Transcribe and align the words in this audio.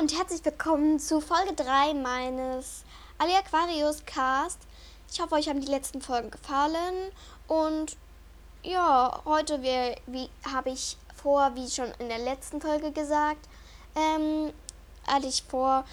und 0.00 0.16
herzlich 0.16 0.42
willkommen 0.46 0.98
zu 0.98 1.20
Folge 1.20 1.52
3 1.52 1.92
meines 1.92 2.84
Ali 3.18 3.34
Aquarius 3.34 4.02
Cast. 4.06 4.58
Ich 5.12 5.20
hoffe, 5.20 5.34
euch 5.34 5.46
haben 5.46 5.60
die 5.60 5.70
letzten 5.70 6.00
Folgen 6.00 6.30
gefallen 6.30 7.12
und 7.48 7.98
ja, 8.62 9.20
heute 9.26 9.60
habe 10.50 10.70
ich 10.70 10.96
vor, 11.14 11.54
wie 11.54 11.68
schon 11.68 11.92
in 11.98 12.08
der 12.08 12.18
letzten 12.18 12.62
Folge 12.62 12.92
gesagt, 12.92 13.46
ähm, 13.94 14.54
hatte 15.06 15.26
ich 15.26 15.42
vor, 15.42 15.84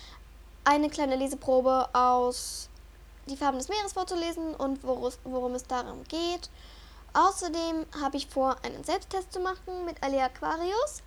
eine 0.64 0.90
kleine 0.90 1.18
Leseprobe 1.18 1.90
aus 1.92 2.70
Die 3.28 3.36
Farben 3.36 3.58
des 3.58 3.68
Meeres 3.68 3.92
vorzulesen 3.92 4.56
und 4.56 4.86
worum 4.86 5.54
es 5.54 5.68
darum 5.68 6.06
geht. 6.06 6.50
Außerdem 7.12 7.86
habe 8.02 8.16
ich 8.16 8.28
vor, 8.28 8.56
einen 8.64 8.86
Selbsttest 8.86 9.34
zu 9.34 9.42
machen 9.42 9.84
mit 9.84 10.02
Ali 10.02 10.22
Aquarius. 10.22 11.04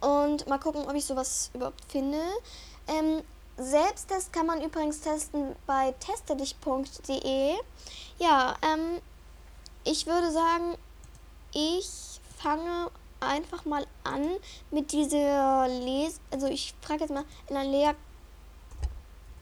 Und 0.00 0.46
mal 0.46 0.58
gucken, 0.58 0.86
ob 0.88 0.94
ich 0.94 1.04
sowas 1.04 1.50
überhaupt 1.54 1.84
finde. 1.90 2.20
Ähm, 2.88 3.22
Selbsttest 3.56 4.32
kann 4.32 4.46
man 4.46 4.60
übrigens 4.62 5.00
testen 5.00 5.54
bei 5.64 5.92
testedich.de. 6.00 7.54
Ja, 8.18 8.56
ähm, 8.62 9.00
ich 9.84 10.06
würde 10.06 10.32
sagen, 10.32 10.76
ich 11.52 12.20
fange 12.36 12.90
einfach 13.20 13.64
mal 13.64 13.86
an 14.02 14.28
mit 14.72 14.90
dieser 14.90 15.68
Les... 15.68 16.20
Also 16.32 16.48
ich 16.48 16.74
frage 16.82 17.02
jetzt 17.02 17.12
mal 17.12 17.24
in 17.48 17.54
der 17.54 17.64
Lehr... 17.64 17.94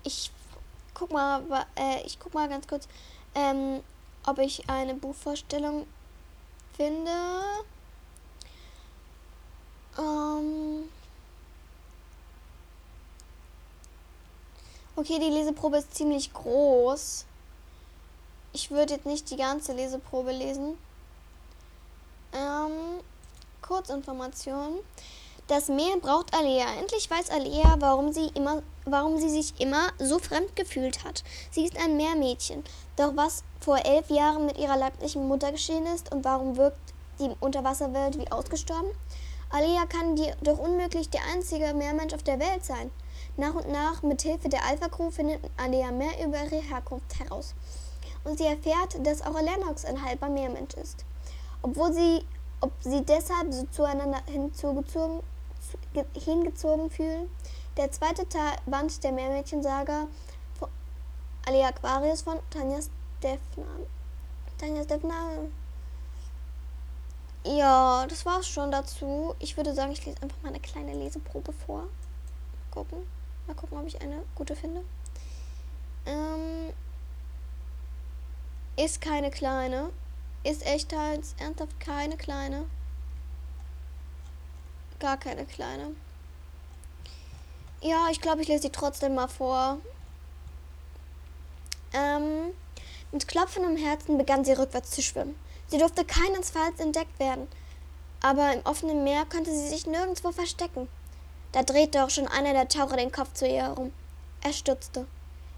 Ich 0.05 0.31
guck 0.93 1.11
mal, 1.11 1.43
äh, 1.77 2.05
ich 2.05 2.19
guck 2.21 2.35
mal 2.35 2.49
ganz 2.49 2.67
kurz, 2.67 2.89
ähm, 3.35 3.83
ob 4.27 4.39
ich 4.39 4.69
eine 4.69 4.95
Buchvorstellung 4.95 5.87
finde. 6.77 7.11
Ähm 9.99 10.89
okay, 14.97 15.19
die 15.19 15.31
Leseprobe 15.31 15.79
ist 15.79 15.95
ziemlich 15.95 16.33
groß. 16.33 17.25
Ich 18.53 18.71
würde 18.71 18.95
jetzt 18.95 19.07
nicht 19.07 19.31
die 19.31 19.37
ganze 19.37 19.73
Leseprobe 19.73 20.33
lesen. 20.33 20.77
Ähm, 22.33 23.01
Kurzinformation. 23.63 24.81
Das 25.49 25.69
Meer 25.69 25.97
braucht 26.01 26.35
Alea. 26.35 26.67
Endlich 26.79 27.11
weiß 27.11 27.31
Alea, 27.31 27.77
warum 27.79 28.13
sie, 28.13 28.29
immer, 28.35 28.63
warum 28.85 29.19
sie 29.19 29.29
sich 29.29 29.61
immer 29.61 29.89
so 29.99 30.19
fremd 30.19 30.55
gefühlt 30.55 31.05
hat. 31.05 31.25
Sie 31.51 31.65
ist 31.65 31.77
ein 31.79 31.97
Meermädchen. 31.97 32.65
Doch 32.97 33.17
was 33.17 33.43
vor 33.61 33.79
elf 33.85 34.09
Jahren 34.09 34.47
mit 34.47 34.57
ihrer 34.59 34.77
leiblichen 34.77 35.27
Mutter 35.27 35.53
geschehen 35.53 35.87
ist 35.87 36.13
und 36.13 36.25
warum 36.25 36.57
wirkt 36.57 36.79
die 37.19 37.31
Unterwasserwelt 37.41 38.19
wie 38.19 38.31
ausgestorben? 38.31 38.91
Alia 39.53 39.85
kann 39.85 40.17
die, 40.17 40.33
doch 40.43 40.59
unmöglich 40.59 41.11
der 41.11 41.21
einzige 41.31 41.75
Meermensch 41.75 42.15
auf 42.15 42.23
der 42.23 42.41
Welt 42.41 42.65
sein. 42.65 42.91
Nach 43.37 43.55
und 43.55 43.71
nach, 43.71 44.03
mit 44.03 44.23
Hilfe 44.23 44.49
der 44.49 44.65
Alpha 44.65 44.89
Crew, 44.89 45.11
findet 45.11 45.41
Alia 45.59 45.91
mehr 45.91 46.25
über 46.25 46.43
ihre 46.43 46.63
Herkunft 46.63 47.19
heraus. 47.21 47.55
Und 48.25 48.39
sie 48.39 48.47
erfährt, 48.47 49.07
dass 49.07 49.21
auch 49.21 49.39
Lennox 49.39 49.85
ein 49.85 50.03
halber 50.03 50.31
Meermensch 50.31 50.73
ist. 50.75 51.05
Obwohl 51.61 51.93
sie, 51.93 52.25
ob 52.63 52.73
sie 52.81 53.05
deshalb 53.05 53.53
so 53.53 53.67
zueinander 53.71 54.23
hinzugezogen, 54.25 55.21
hingezogen 56.15 56.91
fühlen. 56.91 57.31
Der 57.77 57.93
zweite 57.93 58.27
Teil, 58.27 58.57
Band 58.65 59.05
der 59.05 59.13
Meermädchensaga 59.13 60.09
von 60.59 60.69
Alia 61.47 61.69
Aquarius 61.69 62.23
von 62.23 62.39
Tanja 62.49 62.81
Stefna. 63.19 63.67
Tanja 64.57 64.83
Stefna 64.83 65.15
ja, 67.45 68.07
das 68.07 68.25
war's 68.25 68.49
schon 68.49 68.71
dazu. 68.71 69.35
Ich 69.39 69.57
würde 69.57 69.75
sagen, 69.75 69.93
ich 69.93 70.05
lese 70.05 70.23
einfach 70.23 70.41
mal 70.43 70.51
eine 70.51 70.61
kleine 70.61 70.95
Leseprobe 70.95 71.53
vor. 71.53 71.89
Gucken. 72.71 73.07
Mal 73.47 73.55
gucken, 73.55 73.79
ob 73.79 73.87
ich 73.87 74.01
eine 74.01 74.23
gute 74.35 74.55
finde. 74.55 74.83
Ähm, 76.07 76.73
ist 78.77 79.01
keine 79.01 79.31
kleine. 79.31 79.91
Ist 80.45 80.65
echtheits 80.67 81.35
ernsthaft 81.39 81.79
keine 81.81 82.17
kleine. 82.17 82.65
Gar 85.01 85.17
keine 85.17 85.45
kleine. 85.45 85.95
Ja, 87.81 88.09
ich 88.11 88.21
glaube, 88.21 88.43
ich 88.43 88.49
lese 88.49 88.63
sie 88.63 88.71
trotzdem 88.71 89.17
mal 89.17 89.29
vor. 89.29 89.79
Ähm, 91.93 92.53
mit 93.11 93.27
klopfendem 93.27 93.77
Herzen 93.77 94.17
begann 94.17 94.45
sie 94.45 94.53
rückwärts 94.53 94.93
zu 94.93 95.03
schwimmen. 95.03 95.35
Sie 95.73 95.79
durfte 95.79 96.05
keinesfalls 96.05 96.81
entdeckt 96.81 97.19
werden, 97.19 97.49
aber 98.21 98.53
im 98.53 98.61
offenen 98.67 99.05
Meer 99.05 99.25
konnte 99.25 99.51
sie 99.51 99.71
sich 99.71 99.87
nirgendwo 99.87 100.31
verstecken. 100.31 100.87
Da 101.53 101.63
drehte 101.63 102.05
auch 102.05 102.11
schon 102.11 102.29
einer 102.29 102.53
der 102.53 102.69
Taucher 102.69 102.99
den 102.99 103.11
Kopf 103.11 103.33
zu 103.33 103.47
ihr 103.47 103.63
herum. 103.63 103.91
Er 104.43 104.53
stutzte. 104.53 105.07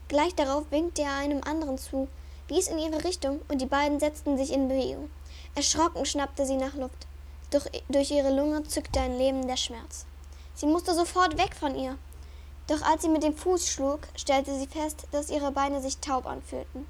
Gleich 0.07 0.33
darauf 0.37 0.71
winkte 0.71 1.03
er 1.03 1.17
einem 1.17 1.43
anderen 1.43 1.79
zu, 1.79 2.07
wies 2.47 2.69
in 2.69 2.79
ihre 2.79 3.03
Richtung, 3.03 3.41
und 3.49 3.61
die 3.61 3.67
beiden 3.67 3.99
setzten 3.99 4.39
sich 4.39 4.53
in 4.53 4.69
Bewegung. 4.69 5.11
Erschrocken 5.57 6.07
schnappte 6.07 6.47
sie 6.47 6.59
nach 6.59 6.75
Luft. 6.75 7.09
Doch 7.51 7.67
durch 7.89 8.13
ihre 8.13 8.31
Lunge 8.31 8.63
zückte 8.63 9.01
ein 9.01 9.19
lebender 9.19 9.57
Schmerz. 9.57 10.07
Sie 10.55 10.67
musste 10.67 10.95
sofort 10.95 11.39
weg 11.39 11.57
von 11.59 11.75
ihr. 11.75 11.99
Doch 12.69 12.83
als 12.83 13.03
sie 13.03 13.09
mit 13.09 13.25
dem 13.25 13.37
Fuß 13.37 13.69
schlug, 13.69 13.99
stellte 14.15 14.57
sie 14.57 14.69
fest, 14.69 15.09
dass 15.11 15.29
ihre 15.29 15.51
Beine 15.51 15.83
sich 15.83 15.99
taub 15.99 16.25
anfühlten. 16.25 16.87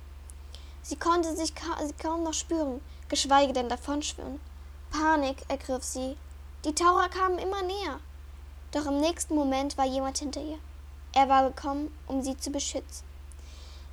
Sie 0.83 0.97
konnte 0.97 1.35
sich 1.35 1.55
kaum 1.55 2.23
noch 2.23 2.35
spüren, 2.35 2.83
geschweige 3.09 3.53
denn 3.53 3.69
davonschwimmen. 3.69 4.41
Panik 4.91 5.39
ergriff 5.49 5.85
sie. 5.85 6.17
Die 6.65 6.75
Taucher 6.75 7.09
kamen 7.09 7.39
immer 7.39 7.63
näher. 7.63 8.01
Doch 8.73 8.87
im 8.87 9.01
nächsten 9.01 9.35
Moment 9.35 9.77
war 9.77 9.87
jemand 9.87 10.19
hinter 10.19 10.41
ihr. 10.41 10.59
Er 11.13 11.29
war 11.29 11.49
gekommen, 11.49 11.97
um 12.07 12.23
sie 12.23 12.37
zu 12.37 12.51
beschützen. 12.51 13.05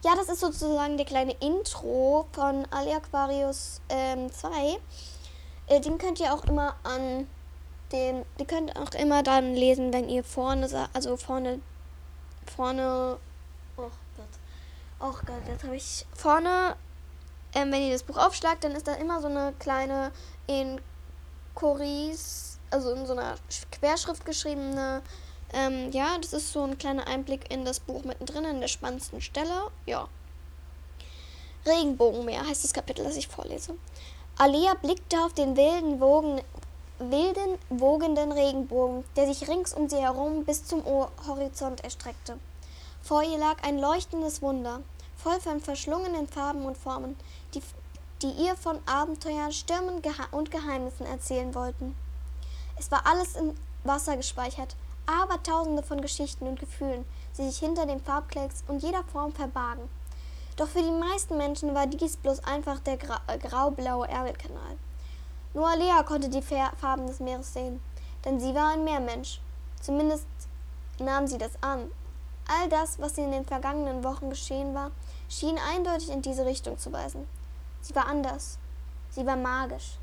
Ja, 0.04 0.16
das 0.16 0.30
ist 0.30 0.40
sozusagen 0.40 0.98
der 0.98 1.06
kleine 1.06 1.34
Intro 1.40 2.26
von 2.32 2.66
Ali 2.72 2.94
Aquarius 2.94 3.82
ähm, 3.90 4.32
2. 4.32 4.80
Äh, 5.68 5.80
den 5.82 5.98
könnt 6.00 6.20
ihr 6.20 6.34
auch 6.34 6.44
immer 6.46 6.76
an 6.84 7.28
den, 7.92 8.26
die 8.40 8.46
könnt 8.46 8.72
ihr 8.72 8.82
auch 8.82 8.92
immer 9.00 9.22
dann 9.22 9.54
lesen, 9.54 9.94
wenn 9.94 10.10
ihr 10.10 10.24
vorne, 10.24 10.68
also 10.94 11.18
vorne, 11.18 11.60
vorne, 12.56 13.18
oh 13.78 13.92
Gott, 14.18 14.28
Oh 15.04 15.16
Gott, 15.26 15.42
jetzt 15.48 15.64
habe 15.64 15.76
ich 15.76 16.06
vorne, 16.14 16.76
ähm, 17.54 17.72
wenn 17.72 17.84
ihr 17.84 17.94
das 17.94 18.04
Buch 18.04 18.18
aufschlagt, 18.18 18.64
dann 18.64 18.74
ist 18.74 18.88
da 18.88 18.94
immer 18.94 19.22
so 19.22 19.28
eine 19.28 19.54
kleine 19.60 20.12
in 20.48 20.80
Coris, 21.56 22.60
also 22.70 22.94
in 22.94 23.06
so 23.06 23.14
einer 23.14 23.36
Querschrift 23.72 24.26
geschriebene, 24.26 25.02
ähm, 25.54 25.92
ja, 25.92 26.18
das 26.22 26.34
ist 26.34 26.54
so 26.54 26.64
ein 26.64 26.78
kleiner 26.78 27.08
Einblick 27.08 27.52
in 27.52 27.66
das 27.66 27.80
Buch 27.80 28.04
mittendrin, 28.04 28.46
in 28.46 28.62
der 28.62 28.70
spannendsten 28.70 29.22
Stelle. 29.22 29.70
Ja. 29.86 30.08
Regenbogenmeer 31.66 32.48
heißt 32.48 32.64
das 32.64 32.74
Kapitel, 32.74 33.04
das 33.04 33.18
ich 33.18 33.28
vorlese. 33.28 33.76
Alia 34.38 34.74
blickte 34.76 35.20
auf 35.20 35.34
den 35.34 35.58
wilden, 35.58 36.00
Wogen, 36.00 36.42
wilden, 37.00 37.58
wogenden 37.70 38.32
Regenbogen, 38.32 39.04
der 39.16 39.28
sich 39.28 39.48
rings 39.48 39.74
um 39.74 39.90
sie 39.90 39.98
herum 39.98 40.46
bis 40.46 40.66
zum 40.66 40.84
Horizont 40.86 41.84
erstreckte. 41.84 42.40
Vor 43.04 43.24
ihr 43.24 43.38
lag 43.38 43.62
ein 43.64 43.78
leuchtendes 43.78 44.42
Wunder, 44.42 44.82
voll 45.22 45.40
von 45.40 45.60
verschlungenen 45.60 46.28
Farben 46.28 46.66
und 46.66 46.78
Formen, 46.78 47.16
die, 47.54 47.62
die 48.22 48.32
ihr 48.44 48.56
von 48.56 48.80
Abenteuern, 48.86 49.52
Stürmen 49.52 50.02
und 50.32 50.52
Geheimnissen 50.52 51.06
erzählen 51.06 51.54
wollten. 51.54 51.96
Es 52.78 52.92
war 52.92 53.06
alles 53.06 53.36
im 53.36 53.54
Wasser 53.84 54.18
gespeichert, 54.18 54.76
aber 55.06 55.42
tausende 55.44 55.84
von 55.84 56.02
Geschichten 56.02 56.48
und 56.48 56.60
Gefühlen, 56.60 57.06
die 57.38 57.44
sich 57.44 57.60
hinter 57.60 57.86
dem 57.86 58.00
Farbklecks 58.00 58.64
und 58.68 58.82
jeder 58.82 59.04
Form 59.04 59.32
verbargen. 59.32 59.90
Doch 60.56 60.68
für 60.68 60.82
die 60.82 60.92
meisten 60.92 61.38
Menschen 61.38 61.74
war 61.74 61.88
dies 61.88 62.18
bloß 62.18 62.44
einfach 62.44 62.80
der 62.80 62.98
grau 62.98 63.18
äh, 63.28 63.38
graublaue 63.38 64.08
Ärmelkanal. 64.08 64.78
Nur 65.54 65.68
Alea 65.68 66.04
konnte 66.04 66.30
die 66.30 66.42
Farben 66.42 67.08
des 67.08 67.20
Meeres 67.20 67.54
sehen, 67.54 67.82
denn 68.26 68.40
sie 68.40 68.54
war 68.54 68.74
ein 68.74 68.84
Meermensch. 68.84 69.40
Zumindest 69.82 70.26
nahm 71.00 71.28
sie 71.28 71.38
das 71.38 71.52
an, 71.62 71.90
All 72.48 72.68
das, 72.68 73.00
was 73.00 73.18
in 73.18 73.32
den 73.32 73.46
vergangenen 73.46 74.04
Wochen 74.04 74.30
geschehen 74.30 74.74
war, 74.74 74.92
schien 75.32 75.58
eindeutig 75.58 76.10
in 76.10 76.22
diese 76.22 76.46
Richtung 76.46 76.78
zu 76.78 76.92
weisen. 76.92 77.26
Sie 77.82 77.96
war 77.96 78.06
anders. 78.06 78.60
Sie 79.10 79.26
war 79.26 79.38
magisch. 79.38 79.98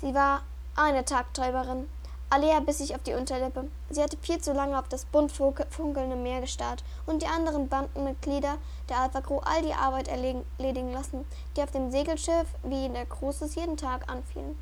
Sie 0.00 0.14
war 0.14 0.42
eine 0.76 1.04
Tagträumerin. 1.04 1.88
Alea 2.28 2.60
biss 2.60 2.78
sich 2.78 2.94
auf 2.94 3.02
die 3.02 3.14
Unterlippe. 3.14 3.68
Sie 3.88 4.02
hatte 4.02 4.18
viel 4.20 4.40
zu 4.40 4.52
lange 4.52 4.78
auf 4.78 4.88
das 4.88 5.04
bunt 5.06 5.32
funkelnde 5.32 6.16
Meer 6.16 6.40
gestarrt 6.40 6.82
und 7.06 7.22
die 7.22 7.26
anderen 7.26 7.68
Bandenmitglieder 7.68 8.58
der 8.88 8.98
Alpha 8.98 9.20
Crew 9.20 9.38
all 9.38 9.62
die 9.62 9.72
Arbeit 9.72 10.08
erledigen 10.08 10.92
lassen, 10.92 11.24
die 11.56 11.62
auf 11.62 11.70
dem 11.70 11.90
Segelschiff 11.90 12.48
wie 12.64 12.86
in 12.86 12.94
der 12.94 13.06
Cruises 13.06 13.54
jeden 13.54 13.76
Tag 13.76 14.10
anfielen. 14.10 14.58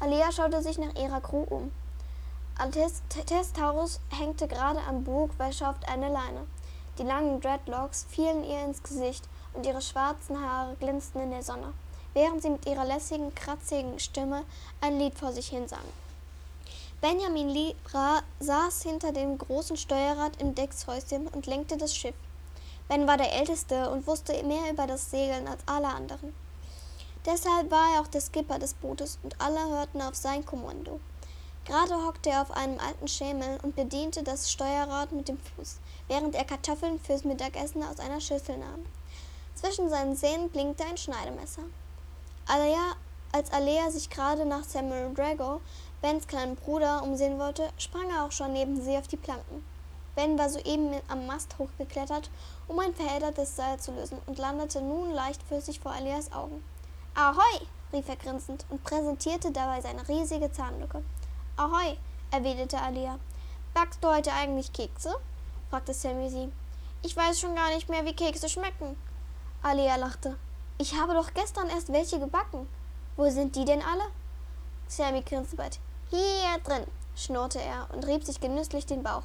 Alea 0.00 0.30
schaute 0.32 0.62
sich 0.62 0.78
nach 0.78 0.94
ihrer 0.94 1.20
Crew 1.20 1.44
um. 1.50 1.72
Testaurus 3.26 4.00
hängte 4.10 4.46
gerade 4.46 4.80
am 4.88 5.02
Bugwäsche 5.02 5.68
auf 5.68 5.76
einer 5.88 6.08
Leine. 6.08 6.46
Die 6.98 7.02
langen 7.02 7.40
Dreadlocks 7.40 8.06
fielen 8.08 8.44
ihr 8.44 8.64
ins 8.64 8.82
Gesicht 8.82 9.24
und 9.54 9.64
ihre 9.64 9.80
schwarzen 9.80 10.40
Haare 10.40 10.76
glänzten 10.76 11.22
in 11.22 11.30
der 11.30 11.42
Sonne, 11.42 11.72
während 12.12 12.42
sie 12.42 12.50
mit 12.50 12.66
ihrer 12.66 12.84
lässigen, 12.84 13.34
kratzigen 13.34 13.98
Stimme 13.98 14.44
ein 14.80 14.98
Lied 14.98 15.18
vor 15.18 15.32
sich 15.32 15.48
hin 15.48 15.66
sang. 15.66 15.86
Benjamin 17.00 17.48
Lira 17.48 18.22
saß 18.40 18.82
hinter 18.82 19.12
dem 19.12 19.36
großen 19.36 19.76
Steuerrad 19.76 20.40
im 20.40 20.54
Deckshäuschen 20.54 21.28
und 21.28 21.46
lenkte 21.46 21.76
das 21.76 21.94
Schiff. 21.94 22.14
Ben 22.88 23.06
war 23.06 23.16
der 23.16 23.32
Älteste 23.32 23.90
und 23.90 24.06
wusste 24.06 24.42
mehr 24.42 24.70
über 24.70 24.86
das 24.86 25.10
Segeln 25.10 25.48
als 25.48 25.60
alle 25.66 25.88
anderen. 25.88 26.34
Deshalb 27.26 27.70
war 27.70 27.94
er 27.94 28.00
auch 28.02 28.06
der 28.06 28.20
Skipper 28.20 28.58
des 28.58 28.74
Bootes 28.74 29.18
und 29.22 29.40
alle 29.40 29.68
hörten 29.68 30.02
auf 30.02 30.14
sein 30.14 30.44
Kommando. 30.44 31.00
Gerade 31.64 31.94
hockte 31.94 32.28
er 32.28 32.42
auf 32.42 32.50
einem 32.50 32.78
alten 32.78 33.08
Schemel 33.08 33.58
und 33.62 33.74
bediente 33.74 34.22
das 34.22 34.50
Steuerrad 34.50 35.12
mit 35.12 35.28
dem 35.28 35.38
Fuß, 35.38 35.78
während 36.08 36.34
er 36.34 36.44
Kartoffeln 36.44 37.00
fürs 37.00 37.24
Mittagessen 37.24 37.82
aus 37.82 38.00
einer 38.00 38.20
Schüssel 38.20 38.58
nahm. 38.58 38.84
Zwischen 39.54 39.88
seinen 39.88 40.16
Zähnen 40.16 40.50
blinkte 40.50 40.84
ein 40.84 40.96
Schneidemesser. 40.96 41.62
Alea, 42.46 42.96
als 43.32 43.52
Alea 43.52 43.90
sich 43.90 44.10
gerade 44.10 44.44
nach 44.44 44.64
Samuel 44.64 45.14
Drago, 45.14 45.60
Bens 46.02 46.26
kleinen 46.26 46.56
Bruder, 46.56 47.02
umsehen 47.02 47.38
wollte, 47.38 47.70
sprang 47.78 48.10
er 48.10 48.24
auch 48.24 48.32
schon 48.32 48.52
neben 48.52 48.80
sie 48.82 48.96
auf 48.96 49.08
die 49.08 49.16
Planken. 49.16 49.64
Ben 50.14 50.38
war 50.38 50.48
soeben 50.48 50.94
am 51.08 51.26
Mast 51.26 51.58
hochgeklettert, 51.58 52.30
um 52.68 52.78
ein 52.78 52.94
verheddertes 52.94 53.56
Seil 53.56 53.80
zu 53.80 53.92
lösen 53.92 54.18
und 54.26 54.38
landete 54.38 54.80
nun 54.80 55.10
leichtfüßig 55.12 55.80
vor 55.80 55.92
Alias 55.92 56.32
Augen. 56.32 56.62
Ahoi! 57.14 57.66
rief 57.92 58.08
er 58.08 58.16
grinsend 58.16 58.64
und 58.70 58.84
präsentierte 58.84 59.50
dabei 59.50 59.80
seine 59.80 60.06
riesige 60.08 60.52
Zahnlücke. 60.52 61.02
Ahoi, 61.56 61.96
erwiderte 62.30 62.80
Alia. 62.80 63.18
Backst 63.72 64.02
du 64.02 64.08
heute 64.08 64.32
eigentlich 64.32 64.72
Kekse? 64.72 65.14
fragte 65.70 65.94
Sammy 65.94 66.28
sie. 66.28 66.52
Ich 67.02 67.16
weiß 67.16 67.40
schon 67.40 67.54
gar 67.54 67.74
nicht 67.74 67.88
mehr, 67.88 68.04
wie 68.04 68.14
Kekse 68.14 68.48
schmecken. 68.48 68.96
Alia 69.64 69.96
lachte. 69.96 70.36
Ich 70.78 70.94
habe 70.94 71.14
doch 71.14 71.34
gestern 71.34 71.68
erst 71.68 71.92
welche 71.92 72.20
gebacken. 72.20 72.68
Wo 73.16 73.28
sind 73.30 73.56
die 73.56 73.64
denn 73.64 73.82
alle? 73.82 74.04
Sammy 74.86 75.22
grinste 75.22 75.56
bald. 75.56 75.80
Hier 76.10 76.58
drin, 76.62 76.84
schnurrte 77.16 77.60
er 77.60 77.88
und 77.92 78.06
rieb 78.06 78.24
sich 78.24 78.40
genüsslich 78.40 78.86
den 78.86 79.02
Bauch. 79.02 79.24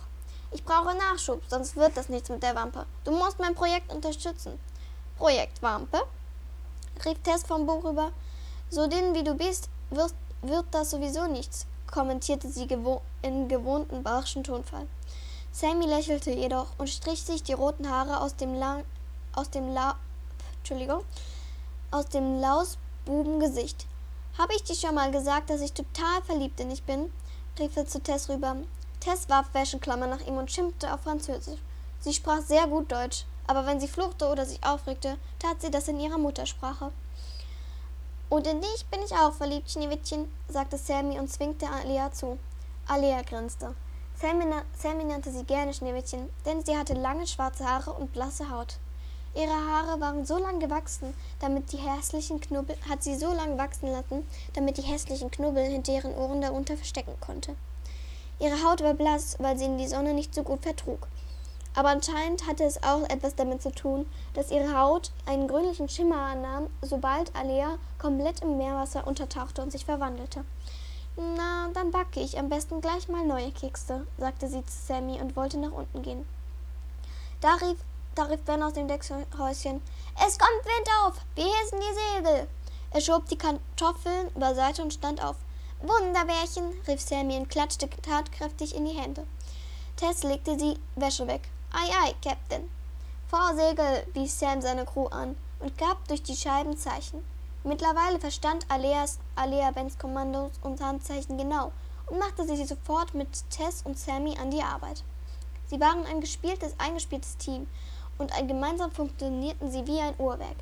Ich 0.52 0.64
brauche 0.64 0.96
Nachschub, 0.96 1.42
sonst 1.48 1.76
wird 1.76 1.96
das 1.96 2.10
nichts 2.10 2.30
mit 2.30 2.42
der 2.42 2.56
Wampe. 2.56 2.86
Du 3.04 3.12
musst 3.12 3.38
mein 3.38 3.54
Projekt 3.54 3.94
unterstützen. 3.94 4.58
Projekt 5.18 5.62
Wampe? 5.62 6.02
rief 7.06 7.22
Tess 7.22 7.44
vom 7.44 7.66
Buch. 7.68 7.84
So 8.70 8.88
dünn 8.88 9.14
wie 9.14 9.24
du 9.24 9.36
bist, 9.36 9.70
wirst, 9.90 10.16
wird 10.42 10.66
das 10.72 10.92
sowieso 10.92 11.28
nichts 11.28 11.68
kommentierte 11.92 12.50
sie 12.50 12.68
gewo 12.68 13.02
in 13.22 13.48
gewohnten 13.48 14.04
barschen 14.04 14.44
Tonfall. 14.44 14.88
Sammy 15.52 15.86
lächelte 15.86 16.32
jedoch 16.32 16.68
und 16.78 16.90
strich 16.90 17.24
sich 17.24 17.44
die 17.44 17.54
roten 17.54 17.90
Haare 17.90 18.22
aus 18.22 18.36
dem 18.36 18.54
lang 18.54 18.84
aus 19.34 19.50
dem 19.50 19.74
La 19.74 19.96
Entschuldigung, 20.60 21.04
aus 21.92 22.06
dem 22.08 22.40
Lausbubengesicht. 22.40 23.86
Habe 24.38 24.54
ich 24.56 24.64
dir 24.64 24.76
schon 24.76 24.96
mal 24.96 25.12
gesagt, 25.12 25.50
dass 25.50 25.62
ich 25.62 25.74
total 25.74 26.22
verliebt 26.24 26.60
in 26.60 26.70
dich 26.70 26.84
bin? 26.84 27.12
rief 27.60 27.76
er 27.76 27.88
zu 27.88 28.02
Tess 28.02 28.30
rüber. 28.30 28.56
Tess 29.00 29.28
warf 29.28 29.54
Wäscheklammer 29.54 30.08
nach 30.08 30.26
ihm 30.26 30.38
und 30.38 30.52
schimpfte 30.52 30.94
auf 30.94 31.02
Französisch. 31.02 31.60
Sie 32.00 32.14
sprach 32.14 32.42
sehr 32.42 32.68
gut 32.68 32.92
Deutsch, 32.92 33.26
aber 33.48 33.66
wenn 33.66 33.80
sie 33.80 33.88
fluchte 33.88 34.28
oder 34.28 34.46
sich 34.46 34.64
aufregte, 34.64 35.18
tat 35.40 35.62
sie 35.62 35.72
das 35.72 35.88
in 35.88 36.00
ihrer 36.00 36.18
Muttersprache. 36.18 36.92
Und 38.30 38.46
in 38.46 38.62
dich 38.62 38.86
bin 38.92 39.02
ich 39.04 39.14
auch 39.14 39.34
verliebt, 39.34 39.72
Schneewittchen, 39.72 40.32
sagte 40.48 40.78
Sammy 40.78 41.20
und 41.20 41.30
zwinkte 41.30 41.68
Alia 41.68 42.12
zu. 42.12 42.38
Alia 42.88 43.22
grinste. 43.24 43.74
Sammy, 44.22 44.46
Sammy 44.78 45.04
nannte 45.06 45.32
sie 45.32 45.44
gerne 45.44 45.74
Schneewittchen, 45.74 46.30
denn 46.46 46.64
sie 46.64 46.78
hatte 46.78 46.94
lange 46.94 47.26
schwarze 47.26 47.66
Haare 47.68 47.92
und 47.92 48.14
blasse 48.14 48.50
Haut. 48.50 48.78
Ihre 49.36 49.54
Haare 49.54 50.00
waren 50.02 50.26
so 50.26 50.38
lang 50.38 50.60
gewachsen, 50.60 51.14
damit 51.40 51.72
die 51.72 51.78
hässlichen 51.78 52.42
Knubbel 52.42 52.76
hat 52.90 53.04
sie 53.04 53.16
so 53.16 53.32
lang 53.32 53.58
wachsen 53.58 53.92
lassen, 53.92 54.28
damit 54.54 54.78
die 54.78 54.84
hässlichen 54.84 55.30
Knubbel 55.30 55.64
hinter 55.64 55.94
ihren 55.94 56.16
Ohren 56.16 56.42
darunter 56.42 56.76
verstecken 56.76 57.16
konnte. 57.20 57.56
Ihre 58.40 58.64
Haut 58.64 58.82
war 58.82 58.94
blass, 58.94 59.36
weil 59.40 59.58
sie 59.58 59.66
in 59.66 59.78
die 59.78 59.88
Sonne 59.88 60.14
nicht 60.14 60.34
so 60.34 60.44
gut 60.44 60.64
vertrug. 60.64 61.08
Aber 61.76 61.90
anscheinend 61.90 62.48
hatte 62.48 62.64
es 62.64 62.82
auch 62.84 63.08
etwas 63.10 63.36
damit 63.36 63.62
zu 63.62 63.72
tun, 63.72 64.06
dass 64.34 64.52
ihre 64.52 64.78
Haut 64.78 65.12
einen 65.26 65.48
grünlichen 65.48 65.88
Schimmer 65.88 66.18
annahm, 66.18 66.68
sobald 66.82 67.36
Alea 67.36 67.78
komplett 68.00 68.42
im 68.42 68.58
Meerwasser 68.58 69.06
untertauchte 69.06 69.62
und 69.62 69.72
sich 69.72 69.86
verwandelte. 69.86 70.44
Na, 71.16 71.70
dann 71.74 71.92
backe 71.92 72.20
ich 72.22 72.40
am 72.40 72.50
besten 72.50 72.82
gleich 72.82 73.08
mal 73.08 73.26
neue 73.26 73.52
Kekse, 73.52 74.08
sagte 74.18 74.48
sie 74.48 74.66
zu 74.66 74.88
Sammy 74.88 75.20
und 75.22 75.36
wollte 75.36 75.58
nach 75.58 75.72
unten 75.72 76.02
gehen. 76.02 76.26
Da 77.42 77.56
rief, 77.56 77.78
da 78.16 78.24
rief 78.24 78.42
Ben 78.42 78.64
aus 78.64 78.74
dem 78.74 78.88
Deckshäuschen: 78.88 79.82
Es 80.26 80.38
kommt 80.38 80.66
Wind 80.66 80.90
auf! 81.04 81.14
Wir 81.36 81.46
hissen 81.46 81.80
die 81.80 82.18
Segel! 82.18 82.48
Er 82.92 83.02
schob 83.02 83.28
die 83.28 83.38
Kartoffeln 83.38 84.32
beiseite 84.34 84.82
und 84.82 84.94
stand 84.94 85.24
auf. 85.24 85.38
Wunderbärchen! 85.82 86.74
rief 86.88 87.00
Sammy 87.00 87.38
und 87.38 87.50
klatschte 87.50 87.90
tatkräftig 87.90 88.76
in 88.76 88.86
die 88.86 88.98
Hände. 88.98 89.26
Tess 89.96 90.24
legte 90.24 90.58
die 90.58 90.80
Wäsche 90.96 91.28
weg. 91.28 91.50
Ei, 91.72 91.90
ei, 92.04 92.16
Captain. 92.24 92.70
Vorsegel, 93.28 94.08
wies 94.14 94.40
Sam 94.40 94.62
seine 94.62 94.86
Crew 94.86 95.08
an 95.08 95.38
und 95.60 95.78
gab 95.78 96.08
durch 96.08 96.24
die 96.24 96.36
Scheiben 96.36 96.78
Zeichen. 96.78 97.24
Mittlerweile 97.64 98.20
verstand 98.20 98.66
Aleas, 98.70 99.20
Alea 99.36 99.72
Bens 99.72 99.98
Kommandos 99.98 100.54
und 100.64 100.82
Handzeichen 100.82 101.38
genau 101.38 101.72
und 102.08 102.18
machte 102.18 102.46
sich 102.46 102.66
sofort 102.68 103.14
mit 103.14 103.28
Tess 103.50 103.82
und 103.84 104.00
Sammy 104.00 104.38
an 104.38 104.50
die 104.50 104.64
Arbeit. 104.64 105.04
Sie 105.70 105.80
waren 105.80 106.06
ein 106.06 106.22
gespieltes, 106.22 106.74
eingespieltes 106.80 107.38
Team 107.38 107.68
und 108.20 108.32
gemeinsam 108.48 108.92
funktionierten 108.92 109.72
sie 109.72 109.88
wie 109.88 110.00
ein 110.00 110.14
Uhrwerk. 110.20 110.58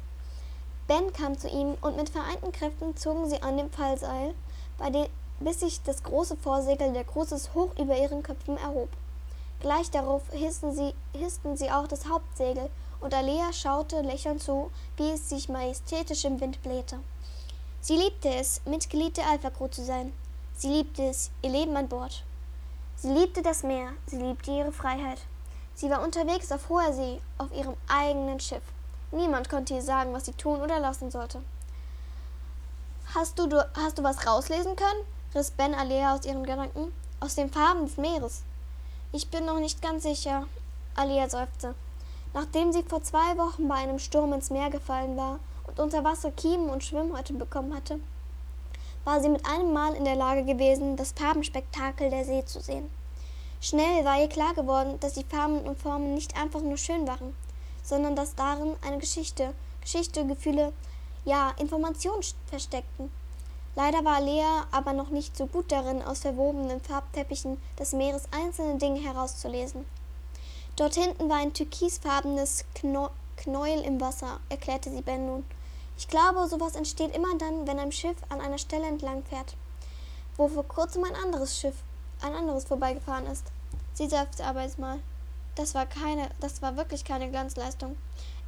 Ben 0.88 1.12
kam 1.12 1.38
zu 1.38 1.50
ihm 1.50 1.76
und 1.82 1.98
mit 1.98 2.10
vereinten 2.10 2.54
Kräften 2.54 2.96
zogen 2.96 3.30
sie 3.30 3.42
an 3.42 3.58
dem 3.58 3.70
Fallseil, 3.70 4.34
dem, 4.80 5.08
bis 5.42 5.60
sich 5.60 5.82
das 5.84 6.02
große 6.02 6.38
Vorsegel 6.38 6.94
der 6.94 7.04
Großes 7.04 7.54
hoch 7.54 7.72
über 7.78 7.98
ihren 7.98 8.24
Köpfen 8.24 8.58
erhob. 8.58 8.90
Gleich 9.60 9.92
darauf 9.92 10.22
hissten 10.32 10.74
sie, 10.74 10.94
hissten 11.14 11.58
sie 11.58 11.72
auch 11.72 11.88
das 11.88 12.08
Hauptsegel, 12.08 12.70
und 13.00 13.14
Alea 13.14 13.54
schaute 13.54 14.02
lächelnd 14.02 14.42
zu, 14.42 14.72
wie 14.96 15.12
es 15.12 15.30
sich 15.30 15.50
majestätisch 15.50 16.26
im 16.26 16.40
Wind 16.40 16.62
blähte. 16.64 17.00
Sie 17.82 17.96
liebte 17.96 18.30
es, 18.30 18.62
Mitglied 18.66 19.18
der 19.18 19.28
Alpha-Crew 19.30 19.68
zu 19.68 19.84
sein. 19.84 20.14
Sie 20.56 20.70
liebte 20.70 21.04
es, 21.04 21.32
ihr 21.44 21.52
Leben 21.52 21.76
an 21.76 21.90
Bord. 21.90 22.24
Sie 22.96 23.12
liebte 23.14 23.44
das 23.44 23.62
Meer, 23.62 23.90
sie 24.08 24.18
liebte 24.18 24.52
ihre 24.52 24.72
Freiheit. 24.72 25.20
Sie 25.78 25.92
war 25.92 26.02
unterwegs 26.02 26.52
auf 26.52 26.70
hoher 26.70 26.92
See, 26.92 27.22
auf 27.38 27.54
ihrem 27.54 27.76
eigenen 27.88 28.40
Schiff. 28.40 28.64
Niemand 29.12 29.48
konnte 29.48 29.76
ihr 29.76 29.84
sagen, 29.84 30.12
was 30.12 30.26
sie 30.26 30.34
tun 30.34 30.60
oder 30.60 30.80
lassen 30.80 31.12
sollte. 31.12 31.44
Hast 33.14 33.38
du, 33.38 33.46
du, 33.46 33.64
hast 33.76 34.00
du 34.00 34.04
was 34.04 34.26
rauslesen 34.26 34.76
können? 34.76 35.06
riss 35.36 35.52
Ben 35.52 35.76
Alea 35.76 36.16
aus 36.16 36.26
ihren 36.26 36.44
Gedanken. 36.44 36.92
Aus 37.20 37.36
den 37.36 37.52
Farben 37.52 37.86
des 37.86 37.98
Meeres. 37.98 38.42
Ich 39.12 39.30
bin 39.30 39.46
noch 39.46 39.60
nicht 39.60 39.80
ganz 39.84 40.02
sicher, 40.02 40.48
Alia 40.96 41.30
seufzte. 41.30 41.76
Nachdem 42.34 42.74
sie 42.74 42.82
vor 42.82 43.04
zwei 43.04 43.38
Wochen 43.38 43.68
bei 43.68 43.76
einem 43.76 44.00
Sturm 44.00 44.34
ins 44.34 44.50
Meer 44.50 44.72
gefallen 44.72 45.16
war 45.16 45.40
und 45.68 45.80
unter 45.80 46.04
Wasser 46.04 46.32
Kiemen 46.32 46.72
und 46.72 46.84
Schwimmhäute 46.84 47.34
bekommen 47.34 47.76
hatte, 47.76 48.00
war 49.06 49.22
sie 49.22 49.30
mit 49.30 49.46
einem 49.46 49.74
Mal 49.74 49.94
in 49.94 50.06
der 50.06 50.16
Lage 50.16 50.44
gewesen, 50.44 50.98
das 50.98 51.12
Farbenspektakel 51.12 52.10
der 52.10 52.26
See 52.26 52.44
zu 52.46 52.62
sehen. 52.62 52.90
Schnell 53.60 54.06
war 54.06 54.22
ihr 54.22 54.30
klar 54.30 54.54
geworden, 54.54 55.00
dass 55.00 55.14
die 55.14 55.24
Farben 55.24 55.60
und 55.62 55.80
Formen 55.80 56.14
nicht 56.14 56.38
einfach 56.38 56.62
nur 56.62 56.78
schön 56.78 57.08
waren, 57.08 57.36
sondern 57.84 58.16
dass 58.16 58.36
darin 58.36 58.76
eine 58.86 59.00
Geschichte, 59.00 59.54
Geschichte, 59.82 60.26
Gefühle, 60.26 60.74
ja, 61.26 61.54
Informationen 61.58 62.24
versteckten. 62.46 63.12
Leider 63.76 64.04
war 64.04 64.22
Lea 64.22 64.64
aber 64.72 64.94
noch 64.94 65.10
nicht 65.10 65.38
so 65.38 65.46
gut 65.46 65.72
darin, 65.72 66.02
aus 66.02 66.20
verwobenen 66.20 66.82
Farbteppichen 66.82 67.62
des 67.78 67.94
Meeres 67.94 68.24
einzelne 68.32 68.78
Dinge 68.78 69.00
herauszulesen. 69.02 69.86
Dort 70.76 70.96
hinten 70.96 71.30
war 71.30 71.38
ein 71.38 71.54
türkisfarbenes 71.54 72.66
Knäuel 73.36 73.82
im 73.82 74.00
Wasser, 74.00 74.40
erklärte 74.50 74.92
sie 74.92 75.02
Ben 75.02 75.26
nun. 75.26 75.46
Ich 75.98 76.08
glaube, 76.08 76.48
sowas 76.48 76.76
entsteht 76.76 77.16
immer 77.16 77.36
dann, 77.38 77.66
wenn 77.66 77.80
ein 77.80 77.92
Schiff 77.92 78.18
an 78.30 78.40
einer 78.40 78.60
Stelle 78.60 78.86
entlang 78.86 79.24
fährt, 79.24 79.56
wo 80.38 80.48
vor 80.48 80.68
kurzem 80.68 81.04
ein 81.04 81.16
anderes 81.16 81.60
Schiff, 81.60 81.76
ein 82.22 82.36
anderes 82.36 82.66
vorbeigefahren 82.66 83.28
ist. 83.28 83.46
Sie 83.94 84.08
seufzte 84.08 84.46
aber 84.46 84.64
jetzt 84.64 84.80
mal. 84.80 85.00
Das 85.56 85.74
war 85.74 85.86
keine, 85.86 86.30
das 86.40 86.62
war 86.62 86.78
wirklich 86.78 87.04
keine 87.04 87.30
Glanzleistung. 87.30 87.98